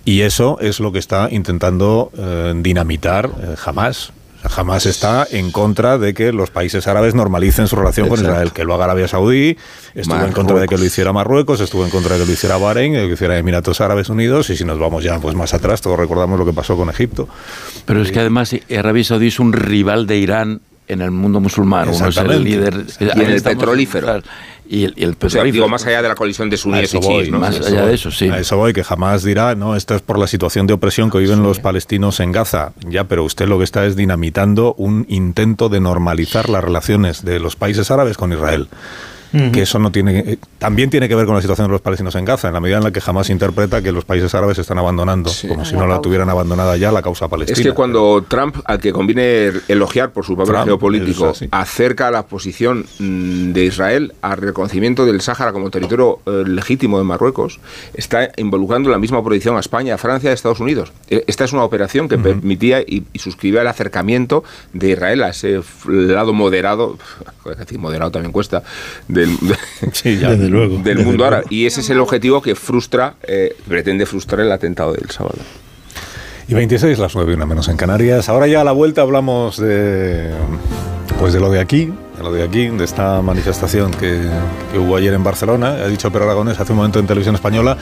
[0.07, 3.55] Y eso es lo que está intentando eh, dinamitar eh.
[3.57, 8.17] O sea, Hamas está en contra de que los países árabes normalicen su relación con.
[8.17, 9.57] Israel, que lo haga Arabia Saudí,
[9.95, 12.55] estuvo en contra de que lo hiciera Marruecos, estuvo en contra de que lo hiciera
[12.55, 15.53] Bahrein, de que lo hiciera Emiratos Árabes Unidos, y si nos vamos ya pues más
[15.53, 17.27] atrás, todos recordamos lo que pasó con Egipto.
[17.85, 21.89] Pero es que además Arabia Saudí es un rival de Irán en el mundo musulmán.
[21.89, 22.85] Uno es el líder.
[22.99, 24.07] Y en el petrolífero.
[24.07, 24.23] claro.
[24.69, 25.51] Y el, y el O sea, petrolífero.
[25.53, 27.39] digo, más allá de la colisión de suníes y chiíes, ¿no?
[27.39, 27.89] más allá voy.
[27.89, 28.27] de eso, sí.
[28.27, 31.19] A eso voy, que jamás dirá, no, esto es por la situación de opresión que
[31.19, 32.73] viven los palestinos en Gaza.
[32.89, 37.39] Ya, pero usted lo que está es dinamitando un intento de normalizar las relaciones de
[37.39, 38.67] los países árabes con Israel.
[39.51, 40.19] Que eso no tiene.
[40.19, 42.59] eh, También tiene que ver con la situación de los palestinos en Gaza, en la
[42.59, 45.85] medida en la que jamás interpreta que los países árabes están abandonando, como si no
[45.87, 47.57] la tuvieran abandonada ya la causa palestina.
[47.59, 52.09] Es que cuando Trump, al que conviene elogiar por su papel Trump, geopolítico, es acerca
[52.11, 57.59] la posición mm, de Israel al reconocimiento del Sáhara como territorio eh, legítimo de Marruecos,
[57.93, 60.91] está involucrando la misma posición a España, a Francia y a Estados Unidos.
[61.09, 65.29] Eh, Esta es una operación que permitía y, y suscribía el acercamiento de Israel a
[65.29, 66.97] ese lado moderado,
[67.57, 68.63] decir moderado también cuesta,
[69.17, 69.37] del,
[69.93, 70.31] Sí, ya.
[70.31, 70.77] Desde luego.
[70.77, 71.45] del desde mundo árabe.
[71.49, 75.39] Y ese es el objetivo que frustra, eh, pretende frustrar el atentado del sábado.
[76.47, 78.29] Y 26, las 9 y una menos en Canarias.
[78.29, 80.31] Ahora ya a la vuelta hablamos de
[81.19, 84.21] pues de lo de aquí, de lo de aquí, de esta manifestación que,
[84.71, 85.71] que hubo ayer en Barcelona.
[85.71, 87.75] Ha dicho Pedro Aragonés hace un momento en televisión española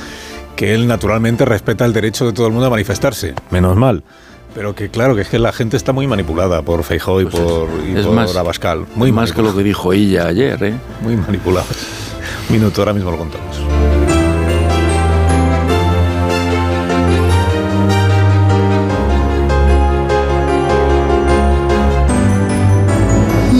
[0.56, 3.34] que él naturalmente respeta el derecho de todo el mundo a manifestarse.
[3.52, 4.04] Menos mal.
[4.56, 7.44] Pero que claro, que es que la gente está muy manipulada por Feijóo y Pues
[7.44, 8.86] por, es- y es por más- Abascal.
[8.96, 10.74] Muy más que lo que dijo ella ayer, ¿eh?
[11.02, 11.76] Muy manipulados.
[12.50, 13.58] Un minuto, ahora mismo lo contamos.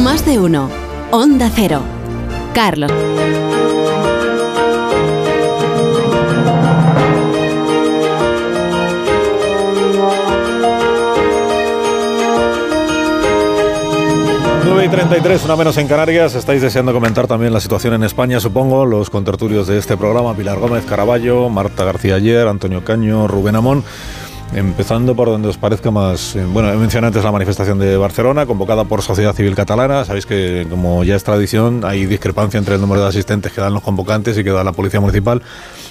[0.04, 0.70] Más de uno.
[1.12, 1.82] Onda Cero.
[2.54, 2.92] Carlos.
[14.66, 16.34] Nueve y 33, una menos en Canarias.
[16.34, 18.86] Estáis deseando comentar también la situación en España, supongo.
[18.86, 23.84] Los contertulios de este programa: Pilar Gómez Caraballo, Marta García Ayer, Antonio Caño, Rubén Amón.
[24.56, 26.36] Empezando por donde os parezca más.
[26.36, 30.04] eh, Bueno, he mencionado antes la manifestación de Barcelona, convocada por Sociedad Civil Catalana.
[30.04, 33.74] Sabéis que, como ya es tradición, hay discrepancia entre el número de asistentes que dan
[33.74, 35.42] los convocantes y que da la Policía Municipal.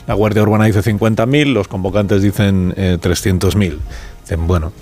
[0.09, 3.79] La Guardia Urbana dice 50.000, los convocantes dicen eh, 300.000.
[4.23, 4.73] Dicen, bueno.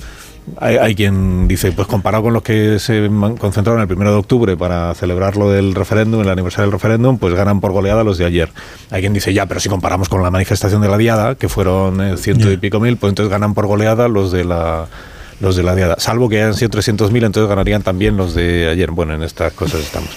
[0.58, 4.56] Hay, hay quien dice, pues comparado con los que se concentraron el primero de octubre
[4.56, 8.24] para celebrar lo del referéndum, el aniversario del referéndum, pues ganan por goleada los de
[8.24, 8.50] ayer.
[8.90, 12.00] Hay quien dice, ya, pero si comparamos con la manifestación de la Diada, que fueron
[12.00, 14.86] eh, ciento y pico mil, pues entonces ganan por goleada los de la
[15.42, 15.96] los de la Diada.
[15.98, 18.92] Salvo que hayan sido 300.000, entonces ganarían también los de ayer.
[18.92, 20.10] Bueno, en estas cosas estamos.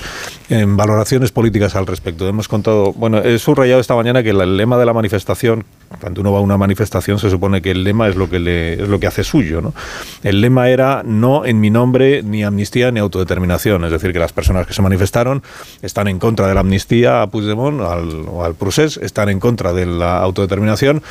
[0.49, 2.27] En valoraciones políticas al respecto.
[2.27, 5.65] Hemos contado, bueno, he subrayado esta mañana que el lema de la manifestación,
[5.99, 8.73] cuando uno va a una manifestación, se supone que el lema es lo que, le,
[8.73, 9.61] es lo que hace suyo.
[9.61, 9.73] ¿no?
[10.21, 13.83] El lema era no en mi nombre ni amnistía ni autodeterminación.
[13.83, 15.41] Es decir, que las personas que se manifestaron
[15.81, 19.73] están en contra de la amnistía a Puigdemont al, o al Procés, están en contra
[19.73, 21.01] de la autodeterminación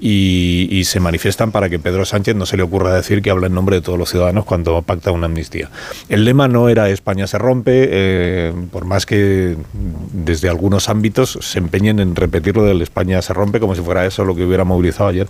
[0.00, 3.54] y, se manifiestan para que Pedro Sánchez no se le ocurra decir que habla en
[3.54, 5.70] nombre de todos los ciudadanos cuando pacta una amnistía.
[6.08, 9.56] El lema no era España se rompe, eh, por más que
[10.12, 14.24] desde algunos ámbitos se empeñen en repetirlo del España se rompe como si fuera eso
[14.24, 15.26] lo que hubiera movilizado ayer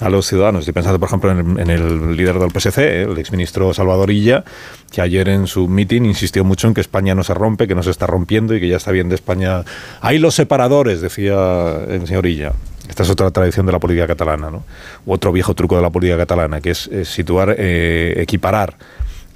[0.00, 0.60] a los ciudadanos.
[0.60, 4.44] Estoy pensando, por ejemplo, en el, líder del PSC, el exministro Salvador Illa,
[4.90, 7.82] que ayer en su meeting insistió mucho en que España no se rompe, que no
[7.82, 9.64] se está rompiendo y que ya está bien de España.
[10.00, 12.52] Hay los separadores, decía el señor Illa.
[12.96, 14.64] Esta es otra tradición de la política catalana, ¿no?
[15.04, 18.78] Otro viejo truco de la política catalana, que es, situar, eh, equiparar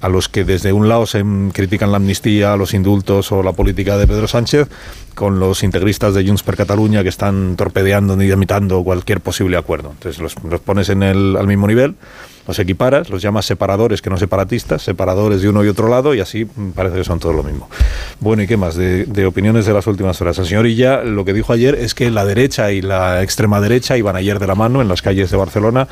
[0.01, 3.99] a los que desde un lado se critican la amnistía, los indultos o la política
[3.99, 4.67] de Pedro Sánchez,
[5.13, 9.91] con los integristas de Junts per Catalunya que están torpedeando ni dinamitando cualquier posible acuerdo.
[9.91, 11.93] Entonces los, los pones en el, al mismo nivel,
[12.47, 16.19] los equiparas, los llamas separadores que no separatistas, separadores de uno y otro lado, y
[16.19, 17.69] así mm, parece que son todo lo mismo.
[18.19, 18.75] Bueno, ¿y qué más?
[18.75, 20.37] De, opiniones de las últimas horas.
[20.39, 23.97] El señor Illa lo que dijo ayer es que la derecha y la extrema derecha
[23.97, 25.87] iban ayer de la mano en las calles de Barcelona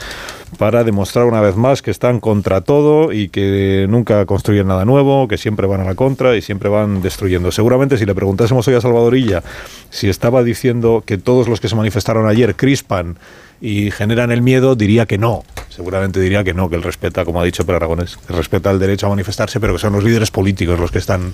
[0.58, 5.28] para demostrar una vez más que están contra todo y que nunca construyen nada nuevo,
[5.28, 7.52] que siempre van a la contra y siempre van destruyendo.
[7.52, 9.43] Seguramente si le preguntásemos hoy a Salvador Illa
[9.89, 13.18] si estaba diciendo que todos los que se manifestaron ayer crispan
[13.62, 15.43] y generan el miedo, diría que no.
[15.70, 18.80] Seguramente diría que no, que él respeta, como ha dicho Per Aragonés, que respeta el
[18.80, 21.34] derecho a manifestarse, pero que son los líderes políticos los que están,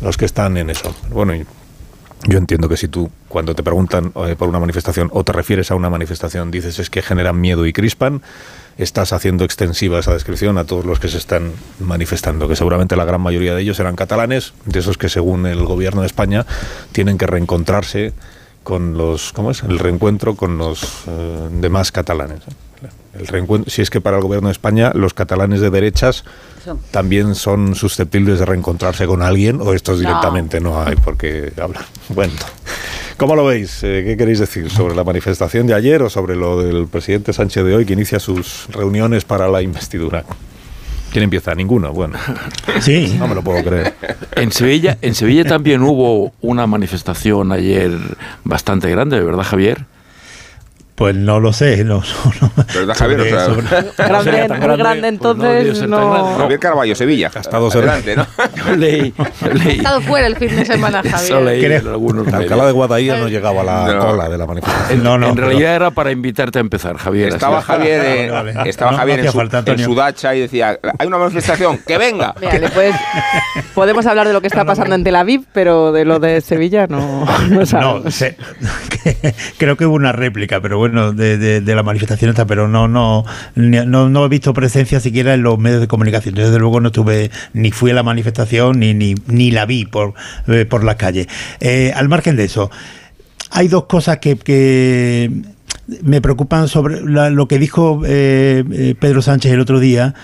[0.00, 0.94] los que están en eso.
[1.10, 1.34] Bueno,
[2.26, 5.70] yo entiendo que si tú, cuando te preguntan eh, por una manifestación o te refieres
[5.70, 8.22] a una manifestación, dices es que generan miedo y crispan,
[8.78, 13.04] estás haciendo extensiva esa descripción a todos los que se están manifestando, que seguramente la
[13.04, 16.46] gran mayoría de ellos eran catalanes, de esos que según el gobierno de España
[16.92, 18.12] tienen que reencontrarse
[18.64, 19.62] con los, ¿cómo es?
[19.62, 22.40] El reencuentro con los eh, demás catalanes.
[22.40, 22.88] ¿eh?
[23.18, 26.24] El reencuentro, si es que para el gobierno de España los catalanes de derechas
[26.90, 31.84] también son susceptibles de reencontrarse con alguien o estos directamente no, hay por qué hablar.
[32.08, 32.32] Bueno,
[33.16, 33.84] ¿cómo lo veis?
[33.84, 37.64] Eh, ¿Qué queréis decir sobre la manifestación de ayer o sobre lo del presidente Sánchez
[37.64, 40.24] de hoy que inicia sus reuniones para la investidura?
[41.14, 41.54] ¿Quién empieza?
[41.54, 41.92] Ninguno.
[41.92, 42.18] Bueno,
[42.80, 43.14] sí.
[43.20, 43.94] no me lo puedo creer.
[44.34, 47.92] En Sevilla, en Sevilla también hubo una manifestación ayer
[48.42, 49.86] bastante grande, ¿verdad, Javier?
[50.94, 52.02] Pues no lo sé, no,
[52.40, 53.20] no, ¿Verdad, Javier?
[53.22, 53.48] O sea,
[54.06, 56.10] grande, tan muy grande, grande, pues no debió entonces ser tan no.
[56.12, 56.38] grande.
[56.38, 57.30] Javier Carballo, Sevilla.
[57.34, 58.26] Hasta dos Adelante, ¿no?
[58.64, 59.76] Yo leí, yo Ha leí.
[59.78, 61.82] estado fuera el fin de semana, Eso Javier.
[61.82, 62.32] leí algunos.
[62.32, 64.06] Alcalá de Guadaira no llegaba a la No.
[64.06, 64.98] cola de la manifestación.
[64.98, 67.26] En, No, no, en pero- realidad era para invitarte a empezar, Javier.
[67.26, 67.64] así Estaba es.
[67.64, 70.78] Javier, eh, Vale, estaba No, Javier no en, su, falta, en su dacha y decía,
[70.96, 72.34] hay una manifestación, que venga.
[72.40, 72.94] Mira, puedes-
[73.74, 76.86] podemos hablar de lo que está pasando en Tel Aviv, pero de lo de Sevilla
[76.86, 78.36] no, no No, sé,
[79.58, 82.88] creo que hubo una réplica, pero bueno, de, de- de la manifestación esta, pero no,
[82.88, 83.24] no,
[83.54, 86.34] no, no he visto presencia siquiera en los medios de comunicación.
[86.34, 90.14] Desde luego no estuve, ni fui a la manifestación, ni, ni, ni la vi por,
[90.48, 91.26] eh, por las calles.
[91.60, 92.70] Eh, al margen de eso,
[93.50, 95.30] hay dos cosas que, que
[96.02, 100.14] me preocupan sobre la- lo que dijo eh, Pedro Sánchez el otro día.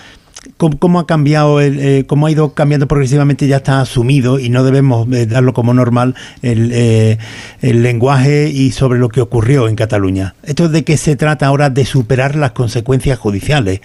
[0.57, 4.63] Cómo, ha cambiado, el, eh, cómo ha ido cambiando progresivamente, ya está asumido y no
[4.63, 7.19] debemos eh, darlo como normal el, eh,
[7.61, 10.33] el lenguaje y sobre lo que ocurrió en Cataluña.
[10.41, 13.81] Esto de que se trata ahora de superar las consecuencias judiciales.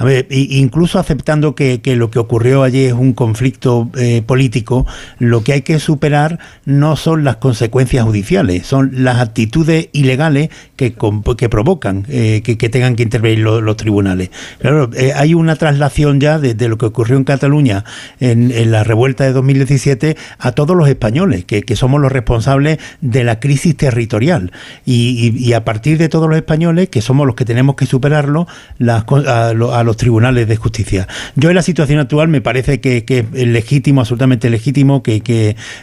[0.00, 4.86] A ver, incluso aceptando que, lo que ocurrió allí es un conflicto eh, político,
[5.18, 10.92] lo que hay que superar no son las consecuencias judiciales, son las actitudes ilegales que,
[11.50, 14.30] provocan eh, que, tengan que intervenir lo- los tribunales.
[14.58, 17.84] Claro, eh, hay una traslación ya de, de lo que ocurrió en Cataluña
[18.20, 23.38] en, la revuelta de 2017 a todos los españoles, que, somos los responsables de la
[23.38, 24.50] crisis territorial.
[24.86, 28.46] Y, a partir de todos los españoles, que somos los que tenemos que superarlo,
[28.78, 31.08] las a, a los tribunales de justicia.
[31.36, 35.20] Yo en la situación actual me parece que, es legítimo, absolutamente legítimo, que,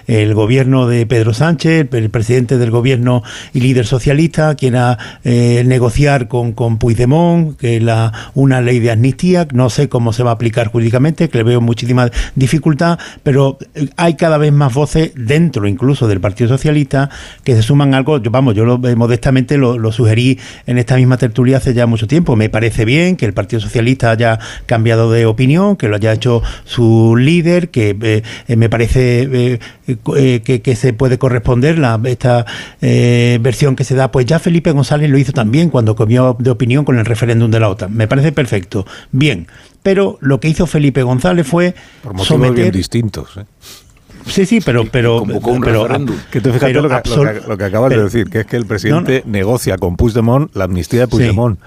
[0.07, 6.27] el gobierno de Pedro Sánchez, el presidente del gobierno y líder socialista, quiera eh, negociar
[6.27, 10.33] con, con Puigdemont que la, una ley de amnistía, no sé cómo se va a
[10.33, 15.67] aplicar jurídicamente, que le veo muchísima dificultad, pero eh, hay cada vez más voces dentro
[15.67, 17.09] incluso del Partido Socialista
[17.43, 21.17] que se suman algo, yo, vamos, yo lo, eh, modestamente lo sugerí en esta misma
[21.17, 25.25] tertulia hace ya mucho tiempo, me parece bien que el Partido Socialista haya cambiado de
[25.25, 27.95] opinión, que lo haya hecho su líder, que
[28.47, 29.59] eh, me parece eh,
[30.15, 32.45] eh, que, que se puede corresponder la, esta
[32.81, 36.49] eh, versión que se da, pues ya Felipe González lo hizo también cuando cambió de
[36.49, 37.93] opinión con el referéndum de la OTAN.
[37.95, 38.85] Me parece perfecto.
[39.11, 39.47] Bien,
[39.83, 41.73] pero lo que hizo Felipe González fue
[42.03, 43.37] Por motivos bien distintos.
[43.37, 43.45] ¿eh?
[44.25, 44.83] Sí, sí, pero...
[44.91, 46.15] pero, convocó un pero- referéndum.
[46.29, 48.41] Que tú fíjate pero lo que, lo que- lo que acabas pero- de decir, que
[48.41, 51.57] es que el presidente negocia con Puigdemont la amnistía de Puigdemont.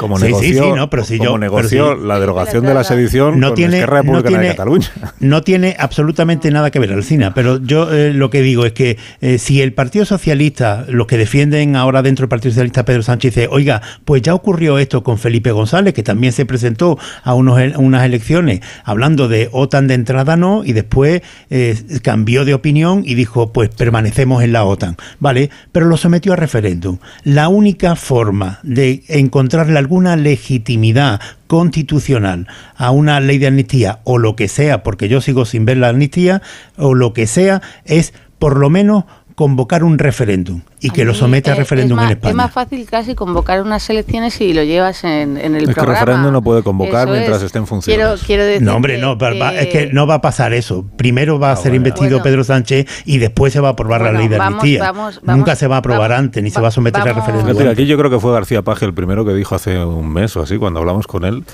[0.00, 2.64] Como Sí, sí, negoció, sí, no, pero si como yo- negoció pero si- la derogación
[2.64, 4.88] de la sedición no con tiene, Esquerra no tiene, de Cataluña.
[5.20, 7.34] no tiene absolutamente nada que ver, Alcina.
[7.34, 11.18] Pero yo eh, lo que digo es que eh, si el Partido Socialista, los que
[11.18, 15.18] defienden ahora dentro del Partido Socialista Pedro Sánchez, dice, oiga, pues ya ocurrió esto con
[15.18, 19.94] Felipe González, que también se presentó a unos, a unas elecciones hablando de OTAN de
[19.94, 21.20] entrada no, y después
[21.50, 24.96] eh, cambió de opinión y dijo, pues permanecemos en la OTAN.
[25.18, 26.96] Vale, pero lo sometió a referéndum.
[27.24, 34.36] La única forma de encontrarle alguna legitimidad constitucional a una ley de amnistía o lo
[34.36, 36.42] que sea, porque yo sigo sin ver la amnistía,
[36.76, 39.06] o lo que sea, es por lo menos
[39.40, 42.30] convocar un referéndum y que lo someta a referéndum es en más, España.
[42.30, 45.70] Es más fácil casi convocar unas elecciones y lo llevas en, en el Es que
[45.70, 45.98] el programa.
[46.00, 47.44] referéndum no puede convocar Eso mientras es.
[47.44, 47.96] esté en funciones.
[48.04, 50.84] Quiero, quiero decir No, hombre, no, va- va- es que no va a pasar eso.
[50.98, 52.22] Primero va a ser investido Bueno.
[52.24, 54.80] Pedro Sánchez y después se va a aprobar Bueno, la ley de amnistía.
[54.82, 57.12] vamos, vamos, Nunca se va a aprobar vamos, antes, ni se va- a someter a
[57.14, 57.66] referéndum.
[57.68, 60.42] Aquí yo creo que fue García Paje el primero que dijo hace un mes o
[60.42, 61.44] así, cuando hablamos con él,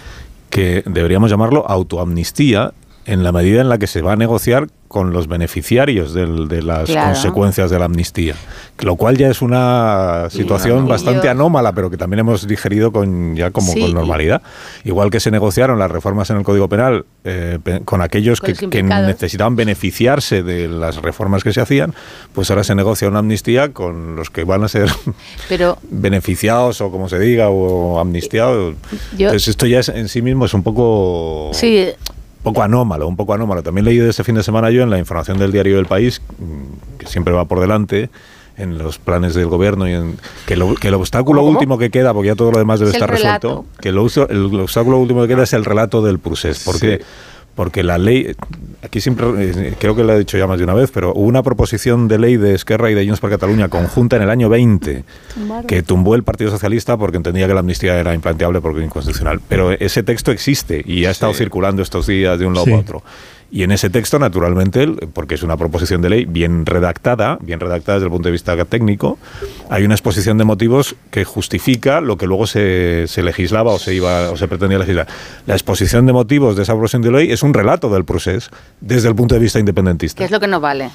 [0.51, 2.73] que deberíamos llamarlo autoamnistía
[3.05, 4.67] en la medida en la que se va a negociar
[4.97, 7.13] con los beneficiarios del- de las Claro.
[7.13, 8.35] consecuencias de la amnistía.
[8.81, 10.89] Lo cual ya es una situación no.
[10.89, 14.41] bastante Yo- anómala, pero que también hemos digerido con ya como Sí, con normalidad.
[14.85, 18.83] Igual que se negociaron las reformas en el Código Penal eh, con aquellos Con que,
[18.83, 21.93] necesitaban beneficiarse de las reformas que se hacían,
[22.33, 24.89] pues ahora se negocia una amnistía con los que van a ser
[25.51, 28.77] Pero beneficiados o como se diga o amnistiados.
[29.19, 31.89] Yo- Entonces esto ya es, en sí mismo es un poco sí,
[32.47, 33.63] poco anómalo, un poco anómalo.
[33.63, 36.23] También leí de este fin de semana yo en la información del diario del País,
[36.39, 38.09] mm, que siempre va por delante,
[38.57, 40.17] en los planes del gobierno y en
[40.47, 41.51] que, lo- que el obstáculo ¿Cómo?
[41.53, 44.07] último que queda, porque ya todo lo demás debe Es el estar resuelto, que lo
[44.29, 46.63] el, obstáculo último que queda es el relato del procés.
[46.65, 47.03] Porque,
[47.57, 48.37] porque la ley,
[48.83, 51.27] aquí siempre, eh, creo que lo he dicho ya más de una vez, pero hubo
[51.27, 54.49] una proposición de ley de Esquerra y de Junts per Cataluña conjunta en el año
[54.49, 55.05] 20
[55.67, 59.41] que tumbó el Partido Socialista porque entendía que la amnistía era implanteable porque inconstitucional.
[59.49, 62.73] Pero ese texto existe y ha estado circulando estos días de un lado Sí.
[62.73, 63.03] a otro.
[63.51, 67.99] Y en ese texto, naturalmente, porque es una proposición de ley bien redactada, bien redactada
[67.99, 69.19] desde el punto de vista técnico,
[69.71, 73.95] hay una exposición de motivos que justifica lo que luego se, se legislaba o se
[73.95, 75.07] iba o se pretendía legislar.
[75.47, 79.09] La exposición de motivos de esa proposición de ley es un relato del proceso desde
[79.09, 80.19] el punto de vista independentista.
[80.19, 80.91] Que es lo que no vale.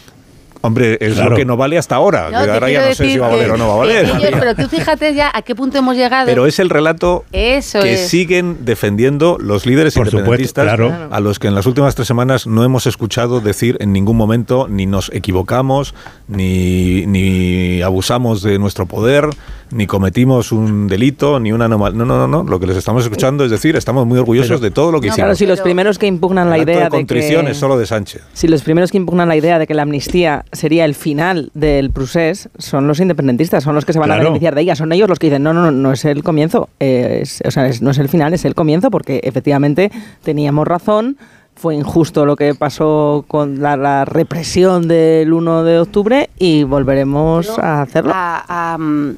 [0.63, 1.31] Hombre, es Claro.
[1.31, 2.29] lo que no vale hasta ahora.
[2.29, 4.05] No, ahora ya no sé si va a valer o no va a valer.
[4.05, 6.25] ellos- pero tú fíjate ya a qué punto hemos llegado.
[6.27, 8.07] Pero es el relato Eso que es.
[8.09, 11.07] siguen defendiendo los líderes Por supuesto, independentistas claro.
[11.11, 14.67] a los que en las últimas tres semanas no hemos escuchado decir en ningún momento
[14.69, 15.95] ni nos equivocamos,
[16.27, 19.29] ni, ni abusamos de nuestro poder,
[19.71, 21.97] ni cometimos un delito, ni una anomalía.
[21.97, 22.49] No, no, no, no.
[22.49, 25.13] Lo que les estamos escuchando es decir, estamos muy orgullosos de todo lo que No,
[25.13, 25.25] hicimos.
[25.25, 27.51] claro, si los primeros que impugnan la idea de de contrición que...
[27.51, 28.21] es solo de Sánchez.
[28.33, 31.91] Si los primeros que impugnan la idea de que la amnistía sería el final del
[31.91, 34.21] procés son los independentistas, son los que se van Claro.
[34.21, 36.23] a beneficiar de ella, son ellos los que dicen, no, no, no, no es el
[36.23, 39.91] comienzo, eh, es- o sea, es- no es el final, es el comienzo, porque efectivamente
[40.23, 41.17] teníamos razón,
[41.55, 47.57] fue injusto lo que pasó con la, la represión del 1 de octubre y volveremos
[47.59, 48.11] a hacerlo.
[48.15, 49.15] a- a, mm,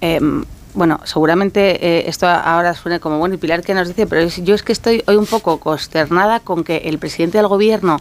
[0.00, 0.44] em,
[0.76, 4.54] bueno, seguramente eh, esto ahora suene como bueno y Pilar que nos dice, pero yo
[4.54, 7.98] es que estoy hoy un poco consternada con que el presidente del gobierno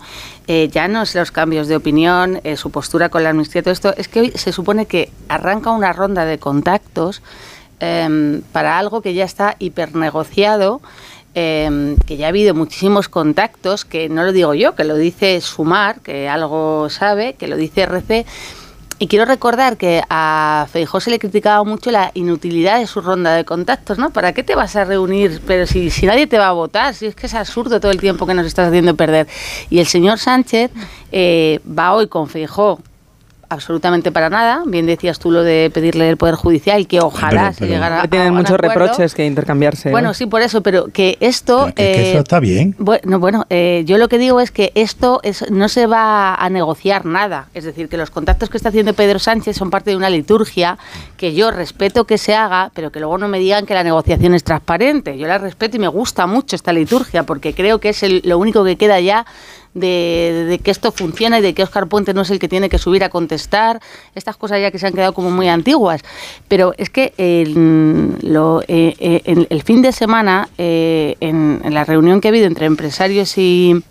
[0.48, 3.72] eh, ya no es los cambios de opinión, eh, su postura con la amnistía, todo
[3.72, 7.22] esto, es que hoy se supone que arranca una ronda de contactos
[7.80, 10.82] em, para algo que ya está hipernegociado.
[11.38, 15.42] em, que ya ha habido muchísimos contactos, que no lo digo yo, que lo dice
[15.42, 18.26] Sumar, que algo sabe, que lo dice RC,
[18.98, 23.34] y quiero recordar que a Feijó se le criticaba mucho la inutilidad de su ronda
[23.36, 24.12] de contactos, ¿no?
[24.12, 25.42] ¿Para qué te vas a reunir?
[25.46, 28.00] Pero si, si nadie te va a votar, si es que es absurdo todo el
[28.00, 29.28] tiempo que nos estás haciendo perder.
[29.70, 30.72] Y el señor Sánchez
[31.12, 32.80] eh, va hoy con Feijó
[33.50, 34.64] absolutamente para nada.
[34.66, 38.30] Bien decías tú lo de pedirle el Poder Judicial, que ojalá se llegara a Tienen
[38.30, 38.80] a muchos acuerdo.
[38.86, 39.92] reproches que intercambiarse.
[39.92, 40.14] Bueno, ¿no?
[40.14, 41.68] sí, por eso, pero que esto...
[41.68, 42.76] Que- que eso eh, está bien.
[42.78, 46.50] Bueno, bueno eh, yo lo que digo es que esto es, no se va a
[46.50, 47.48] negociar nada.
[47.54, 50.78] Es decir, que los contactos que está haciendo Pedro Sánchez son parte de una liturgia
[51.18, 54.34] que yo respeto que se haga, pero que luego no me digan que la negociación
[54.34, 55.18] es transparente.
[55.18, 58.38] Yo la respeto y me gusta mucho esta liturgia porque creo que es el- lo
[58.38, 59.26] único que queda ya
[59.76, 62.80] de, que esto funciona y de que Óscar Puente no es el que tiene que
[62.80, 63.80] subir a contestar,
[64.16, 66.02] estas cosas ya que se han quedado como muy antiguas.
[66.48, 68.18] Pero es que el,
[68.68, 72.66] eh, eh, el fin de semana, eh, en, en la reunión que ha habido entre
[72.66, 73.84] empresarios y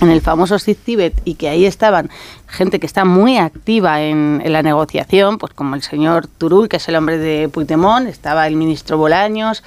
[0.00, 2.10] en el famoso Cibet y que ahí estaban
[2.48, 6.88] gente que está muy activa en, la negociación, pues como el señor Turull, que es
[6.88, 9.62] el hombre de Puigdemont, estaba el ministro Bolaños,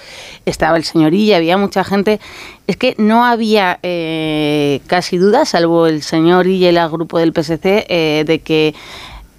[0.46, 2.20] estaba el señor Illa, había mucha gente.
[2.68, 7.86] Es que no había eh, casi dudas, salvo el señor y el grupo del PSC,
[7.90, 8.76] eh, de que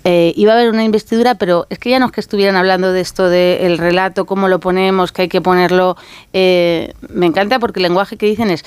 [0.04, 2.92] eh, iba a haber una investidura, pero es que ya no es que estuvieran hablando
[2.92, 5.96] de esto del relato, cómo lo ponemos, que hay que ponerlo.
[6.32, 8.64] me encanta porque el lenguaje que dicen es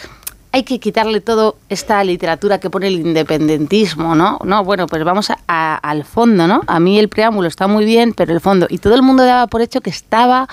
[0.55, 4.37] hay que quitarle todo esta literatura que pone el independentismo, ¿no?
[4.45, 6.61] No, bueno, pues vamos a- a- al fondo, ¿no?
[6.67, 8.67] A mí el preámbulo está muy bien, pero el fondo.
[8.69, 10.47] Y todo el mundo daba por hecho que estaba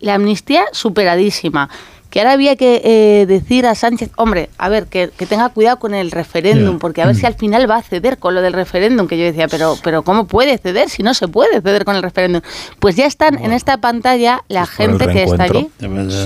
[0.00, 1.68] la amnistía superadísima.
[2.16, 5.78] Que ahora había que eh, decir a Sánchez, hombre, a ver, que, que tenga cuidado
[5.78, 7.18] con el referéndum, porque a ver Mm.
[7.18, 10.02] si al final va a ceder con lo del referéndum, que yo decía, pero, pero
[10.02, 12.40] ¿cómo puede ceder si no se puede ceder con el referéndum?
[12.78, 15.68] Pues ya están en esta pantalla la gente que está allí.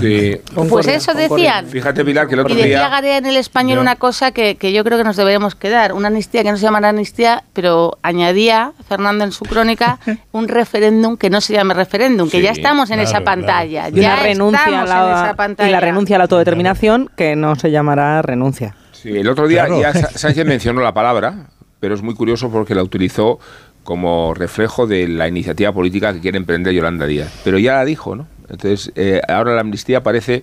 [0.01, 0.41] Sí.
[0.68, 1.66] Pues eso decían.
[1.66, 2.88] Fíjate, Pilar, que el otro Y decía día...
[2.88, 5.93] Garea en el español una cosa que, que yo creo que nos deberíamos quedar.
[5.93, 9.99] Una amnistía que no se llamará amnistía, pero añadía, Fernando en su crónica,
[10.30, 13.24] un referéndum que no se llame referéndum, que Sí, ya estamos en claro, esa claro.
[13.24, 13.88] pantalla.
[13.88, 15.80] Y Ya una renuncia a estamos la, en esa pantalla.
[15.81, 18.74] La renuncia a la autodeterminación que no se llamará renuncia.
[18.93, 19.81] Sí, el otro día Claro.
[19.81, 21.47] ya Sánchez mencionó la palabra,
[21.81, 23.39] pero es muy curioso porque la utilizó
[23.85, 27.33] como reflejo de la iniciativa política que quiere emprender Yolanda Díaz.
[27.45, 28.26] Pero ya la dijo, ¿no?
[28.51, 30.43] Entonces, eh, ahora la amnistía parece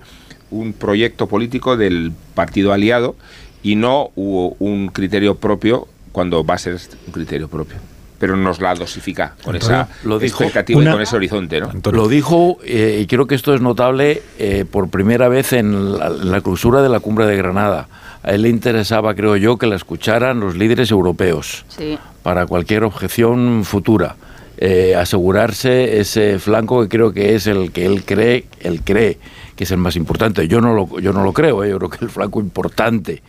[0.50, 3.16] un proyecto político del partido aliado
[3.62, 7.78] y no u- un criterio propio cuando va a ser un criterio propio.
[8.20, 11.62] Pero nos la dosifica con Antonio, esa lo dijo- expectativa y Una- con ese horizonte,
[11.62, 11.72] ¿no?
[11.92, 16.08] Lo dijo, eh, y creo que esto es notable eh, por primera vez en la,
[16.08, 17.88] en la clausura de la cumbre de Granada.
[18.24, 21.98] A él le interesaba, creo yo, que la escucharan los líderes europeos Sí.
[22.24, 24.16] para cualquier objeción futura.
[24.60, 29.20] Eh, asegurarse ese flanco que creo que es el que él cree, él cree
[29.56, 30.48] que es el más importante.
[30.48, 33.22] Yo no lo, yo no lo creo, eh, yo creo que el flanco importante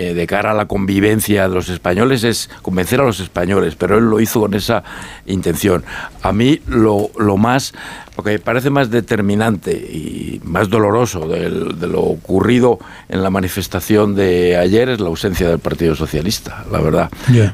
[0.00, 3.98] eh, de cara a la convivencia de los españoles es convencer a los españoles, pero
[3.98, 4.82] él lo hizo con esa
[5.26, 5.84] intención.
[6.22, 7.74] A mí lo, lo más,
[8.16, 12.78] lo que me parece más determinante y más doloroso del- de, lo ocurrido
[13.08, 17.10] en la manifestación de ayer es la ausencia del Partido Socialista, la verdad.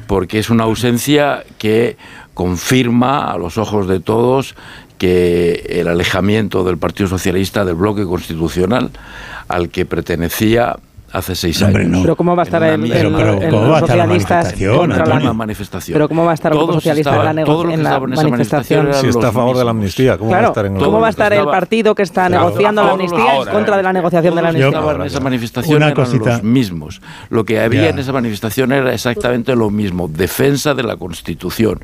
[0.07, 1.97] Porque es una ausencia que
[2.33, 4.55] confirma a los ojos de todos
[4.97, 8.89] que el alejamiento del Partido Socialista del bloque constitucional
[9.47, 10.77] al que pertenecía
[11.11, 11.99] hace seis años.
[12.01, 13.97] Pero ¿cómo va a estar En el, el- el- Pero ¿cómo los va a estar
[13.97, 15.33] la socialistas manifestación, contra la Antonio?
[15.33, 15.93] manifestación.
[15.95, 18.31] Pero ¿cómo va a estar el Socialista en la, todos en la manifestación?
[18.85, 20.99] manifestación Si está a favor de la amnistía, ¿cómo va a Claro, estar en ¿cómo
[20.99, 23.83] va a estar el partido que está Claro, negociando la amnistía ahora, en contra de
[23.83, 24.67] la negociación de la amnistía?
[24.67, 26.29] estaban en esa manifestación eran cosita.
[26.33, 27.01] los mismos.
[27.29, 27.89] Lo que había Ya.
[27.89, 31.79] en esa manifestación era exactamente lo mismo, defensa de la Constitución.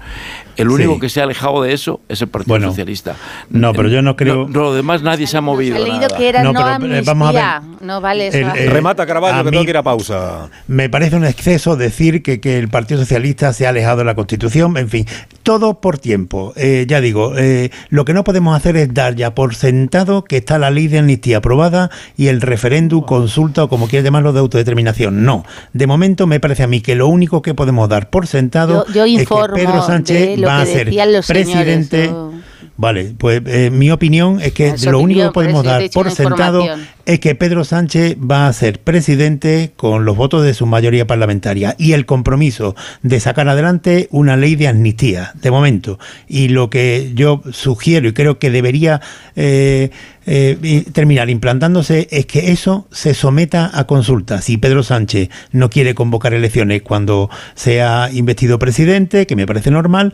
[0.57, 0.99] El único Sí.
[0.99, 3.15] que se ha alejado de eso es el Partido Bueno, Socialista.
[3.49, 5.77] no, pero yo no creo- No, lo demás nadie se ha movido.
[5.77, 6.17] He leído nada.
[6.17, 7.01] que era No, no, pero, eh, amnistía.
[7.13, 7.71] vamos a ver.
[7.81, 8.37] No vale eso.
[8.37, 10.49] El- el- Remata Caraballo, a que mí- tengo que ir a pausa.
[10.67, 14.15] Me parece un exceso decir que, que el Partido Socialista se ha alejado de la
[14.15, 15.05] Constitución, en fin,
[15.43, 16.53] todo por tiempo.
[16.55, 20.37] Eh, ya digo, eh, lo que no podemos hacer es dar ya por sentado que
[20.37, 24.39] está la ley de amnistía aprobada y el referéndum, consulta o como quieras llamarlo de
[24.39, 25.23] autodeterminación.
[25.23, 28.85] No, de momento me parece a mí que lo único que podemos dar por sentado
[28.87, 30.89] Yo- yo es que Pedro Sánchez va a ser
[31.27, 32.05] presidente.
[32.07, 32.32] señores,
[32.75, 36.65] Vale, pues eh, mi opinión es que Ah, lo único que podemos dar por sentado
[37.05, 41.75] es que Pedro Sánchez va a ser presidente con los votos de su mayoría parlamentaria
[41.77, 45.99] y el compromiso de sacar adelante una ley de amnistía, de momento.
[46.27, 49.01] Y lo que yo sugiero y creo que debería
[49.35, 49.91] eh,
[50.25, 54.41] eh, terminar implantándose es que eso se someta a consulta.
[54.41, 60.13] Si Pedro Sánchez no quiere convocar elecciones cuando sea investido presidente, que me parece normal,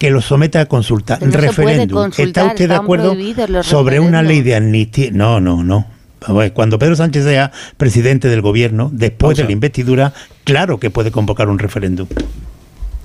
[0.00, 1.18] que lo someta a consulta.
[1.18, 2.10] Pero no referéndum.
[2.16, 3.14] ¿Está usted de acuerdo
[3.62, 5.10] sobre una ley de amnistía?
[5.12, 5.86] No, no, no.
[6.54, 11.50] Cuando Pedro Sánchez sea presidente del gobierno, después de la investidura, claro que puede convocar
[11.50, 12.08] un referéndum.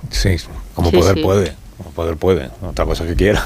[0.09, 0.37] Sí,
[0.73, 1.21] como Sí, poder sí.
[1.21, 1.53] puede.
[1.77, 2.49] Como poder puede.
[2.61, 3.45] Otra cosa que quiera.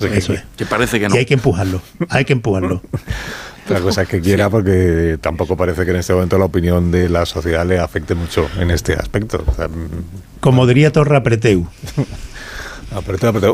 [0.00, 0.42] Eso es.
[0.56, 1.14] Que parece que Y no.
[1.16, 1.82] hay que empujarlo.
[2.08, 2.80] Hay que empujarlo.
[3.66, 7.26] Otra cosa que quiera porque tampoco parece que en este momento la opinión de la
[7.26, 9.44] sociedad le afecte mucho en este aspecto.
[9.46, 11.66] O sea, mm, Como diría Torra Preteu.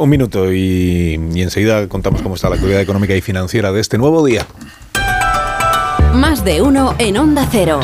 [0.00, 3.98] Un minuto y, y enseguida contamos cómo está la actividad económica y financiera de este
[3.98, 4.46] nuevo día.
[6.14, 7.80] Más de uno en Onda Cero.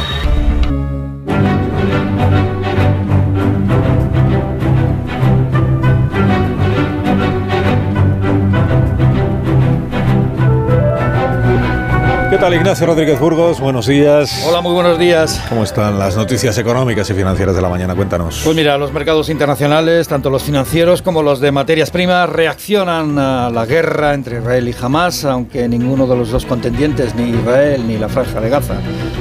[12.36, 13.60] ¿Qué tal Ignacio Rodríguez Burgos?
[13.60, 14.44] Buenos días.
[14.46, 15.42] Hola, muy buenos días.
[15.48, 17.94] ¿Cómo están las noticias económicas y financieras de la mañana?
[17.94, 18.42] Cuéntanos.
[18.44, 23.48] Pues mira, los mercados internacionales, tanto los financieros como los de materias primas, reaccionan a
[23.48, 27.96] la guerra entre Israel y Hamas, aunque ninguno de los dos contendientes, ni Israel ni
[27.96, 28.74] la Franja de Gaza,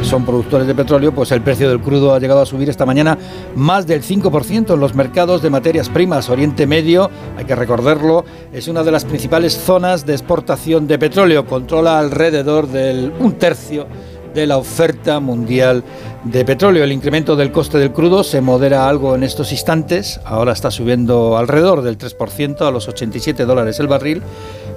[0.05, 3.17] son productores de petróleo, pues el precio del crudo ha llegado a subir esta mañana
[3.55, 6.29] más del 5% en los mercados de materias primas.
[6.29, 11.45] Oriente Medio, hay que recordarlo, es una de las principales zonas de exportación de petróleo,
[11.45, 13.87] controla alrededor del un tercio
[14.33, 15.83] de la oferta mundial
[16.23, 16.83] de petróleo.
[16.83, 21.37] El incremento del coste del crudo se modera algo en estos instantes, ahora está subiendo
[21.37, 24.21] alrededor del 3% a los 87 dólares el barril,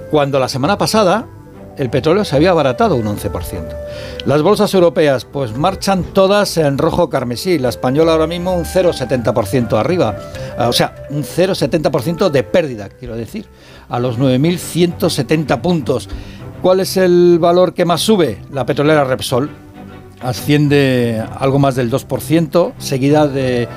[0.09, 1.27] cuando la semana pasada
[1.79, 3.63] el petróleo se había abaratado un 11%.
[4.25, 9.79] Las bolsas europeas pues marchan todas en rojo carmesí, la española ahora mismo un 0,70%
[9.79, 10.15] arriba,
[10.59, 13.45] Ah, o sea, un 0,70% de pérdida, quiero decir,
[13.87, 16.09] a los 9.170 puntos.
[16.61, 18.39] ¿Cuál es el valor que más sube?
[18.51, 19.49] La petrolera Repsol
[20.21, 23.69] asciende algo más del 2%, seguida de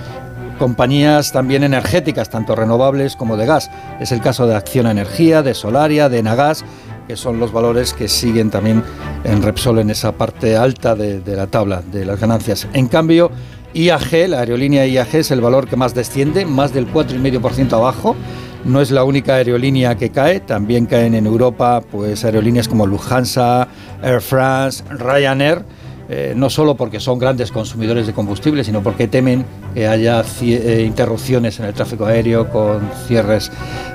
[0.59, 3.71] compañías también energéticas, tanto renovables como de gas.
[4.01, 6.65] Es el caso de Acción Energía, de Solaria, de Enagas,
[7.13, 8.83] que son los valores que siguen también
[9.25, 12.67] en Repsol en esa parte alta de, de la tabla de las ganancias.
[12.73, 13.31] En cambio,
[13.75, 18.17] IAG, la aerolínea IAG es el valor que más desciende, más del 4,5% abajo.
[18.65, 23.69] No es la única aerolínea que cae, también caen en Europa pues aerolíneas como Lufthansa,
[24.03, 25.67] Air France, Ryanair,
[26.15, 30.85] eh, no solo porque son grandes consumidores de combustible, sino porque temen que haya eh,
[30.87, 33.51] interrupciones en el tráfico aéreo con cierres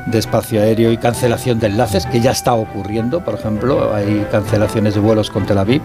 [0.08, 4.96] de espacio aéreo y cancelación de enlaces, que ya está ocurriendo, por ejemplo, hay cancelaciones
[4.96, 5.84] de vuelos con Tel Aviv.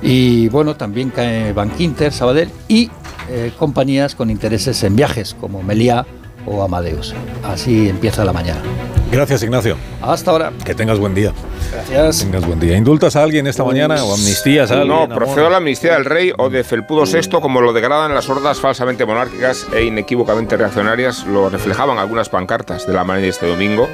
[0.00, 2.90] Y bueno, también cae Bankinter, Sabadell y
[3.28, 6.06] eh, compañías con intereses en viajes como Meliá
[6.46, 7.14] o Amadeus.
[7.44, 8.62] Así empieza la mañana.
[9.10, 9.76] Gracias Ignacio.
[10.02, 10.52] Hasta ahora.
[10.64, 11.32] Que tengas buen día.
[11.72, 12.18] Gracias.
[12.18, 12.76] Tengas buen día.
[12.76, 15.08] ¿Indultas a alguien esta mañana o amnistías a alguien?
[15.08, 18.28] No, procedo a la amnistía del rey o de Felpudo VI, como lo degradan las
[18.28, 23.46] hordas falsamente monárquicas e inequívocamente reaccionarias, lo reflejaban algunas pancartas de la manera de este
[23.46, 23.88] domingo.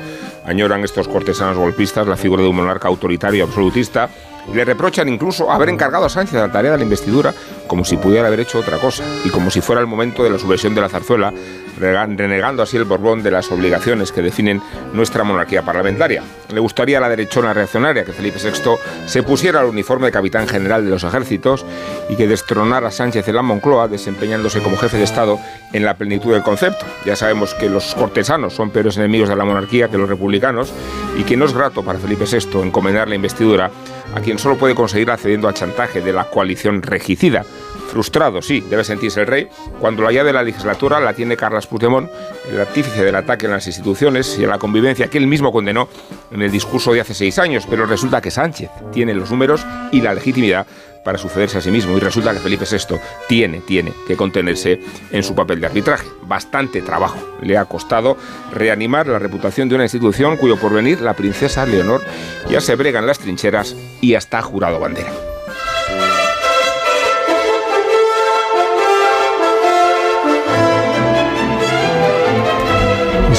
[0.45, 4.09] Añoran estos cortesanos golpistas la figura de un monarca autoritario y absolutista
[4.53, 7.33] Le reprochan incluso haber encargado a Sánchez la tarea de la investidura
[7.67, 10.39] como si pudiera haber hecho otra cosa y como si fuera el momento de la
[10.39, 11.33] subversión de la zarzuela,
[11.79, 14.61] renegando así el Borbón de las obligaciones que definen
[14.93, 16.23] nuestra monarquía parlamentaria.
[16.53, 20.47] Le gustaría a la derechona reaccionaria que Felipe VI se pusiera el uniforme de capitán
[20.47, 21.65] general de los ejércitos
[22.11, 25.39] y que destronara a Sánchez en la Moncloa desempeñándose como jefe de Estado
[25.73, 26.85] en la plenitud del concepto.
[27.07, 30.73] Ya sabemos que los cortesanos son peores enemigos de la monarquía que los republicanos
[31.17, 33.71] y que no es grato para Felipe VI encomendar la investidura
[34.15, 37.45] a quien solo puede conseguir accediendo al chantaje de la coalición regicida.
[37.91, 39.49] Frustrado, sí, debe sentirse el rey,
[39.79, 42.09] cuando la llave de la legislatura la tiene Carlos Puigdemont,
[42.51, 45.89] el artífice del ataque en las instituciones y en la convivencia que él mismo condenó
[46.31, 50.01] en el discurso de hace seis años, pero resulta que Sánchez tiene los números y
[50.01, 50.67] la legitimidad
[51.05, 52.97] para sucederse a sí mismo y resulta que Felipe VI
[53.29, 54.81] tiene, tiene que contenerse
[55.11, 56.07] en su papel de arbitraje.
[56.23, 58.17] Bastante trabajo le ha costado
[58.53, 62.03] reanimar la reputación de una institución cuyo porvenir la princesa Leonor
[62.49, 65.32] ya se brega en las trincheras y hasta ha jurado bandera.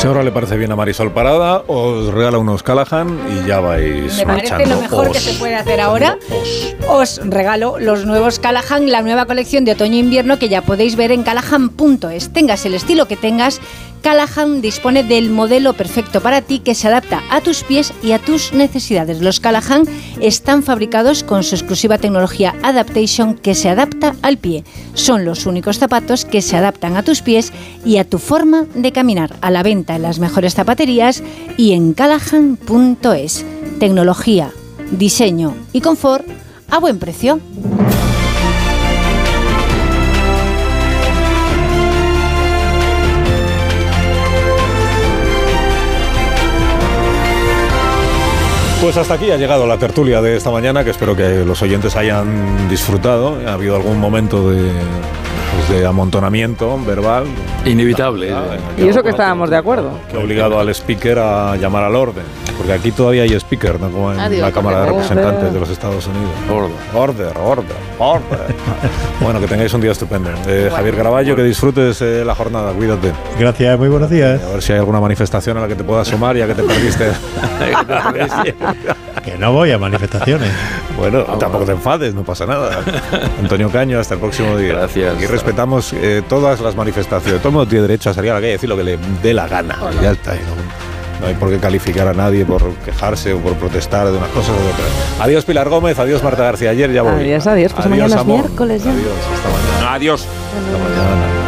[0.03, 4.17] Si ahora le parece bien a Marisol Parada, os regala unos Callahan y ya vais
[4.17, 4.75] Me parece marchando.
[4.75, 6.17] lo mejor que se puede hacer ahora.
[6.89, 11.23] Os regalo los nuevos Callahan, la nueva colección de otoño-invierno que ya podéis ver en
[11.23, 12.33] callahan.es.
[12.33, 13.61] Tengas el estilo que tengas,
[14.03, 18.19] Callahan dispone del modelo perfecto para ti que se adapta a tus pies y a
[18.19, 19.21] tus necesidades.
[19.21, 19.85] Los Callahan
[20.19, 24.65] están fabricados con su exclusiva tecnología Adaptation que se adapta al pie.
[24.93, 27.53] Son los únicos zapatos que se adaptan a tus pies
[27.85, 29.37] y a tu forma de caminar.
[29.39, 31.23] A la venta en las mejores zapaterías
[31.55, 33.45] y en callahan.es.
[33.79, 34.51] Tecnología,
[34.91, 36.27] diseño y confort
[36.69, 37.39] a buen precio.
[48.83, 51.95] Pues hasta aquí ha llegado la tertulia de esta mañana, que espero que los oyentes
[51.95, 53.39] hayan disfrutado.
[53.47, 54.73] Ha habido algún momento de,
[55.55, 57.25] pues, de amontonamiento verbal.
[57.65, 58.33] Inevitable.
[58.77, 59.91] Y eso que estábamos de acuerdo.
[60.09, 62.23] Que ha obligado al speaker a llamar al orden.
[62.57, 64.91] Porque aquí todavía hay speaker, no como en Adiós, la Cámara de.
[64.91, 66.31] Representantes de los Estados Unidos.
[66.49, 66.73] Order.
[66.93, 68.55] Order, order, order.
[69.21, 70.29] bueno, que tengáis un día estupendo.
[70.47, 72.71] Eh, Javier Caraballo, que disfrutes eh, la jornada.
[72.73, 73.11] Cuídate.
[73.39, 74.41] Gracias, muy buenos días.
[74.43, 76.63] A ver si hay alguna manifestación a la que te puedas sumar ya que te
[76.63, 77.11] perdiste.
[79.23, 80.51] Que no voy a manifestaciones.
[80.97, 82.81] Bueno, tampoco te enfades, no pasa nada.
[83.39, 84.73] Antonio Caño, hasta el próximo día.
[84.73, 85.15] Gracias.
[85.15, 87.41] Aquí respetamos eh, todas las manifestaciones.
[87.41, 88.97] Todo el mundo tiene derecho a salir a la calle y decir lo que le
[89.21, 89.77] dé la gana.
[89.99, 90.35] Y ya está.
[90.35, 90.45] y no,
[91.19, 94.51] no hay por qué calificar a nadie por quejarse o por protestar de unas cosas
[94.51, 94.87] o de otras.
[95.19, 96.69] Adiós Pilar Gómez, adiós Marta García.
[96.69, 97.11] Ayer ya voy.
[97.11, 97.73] Adiós, adiós.
[97.73, 98.91] Pues mañana es miércoles ya.
[98.91, 99.93] Adiós, hasta mañana.
[99.93, 100.21] Adiós.
[100.21, 101.42] Hasta mañana.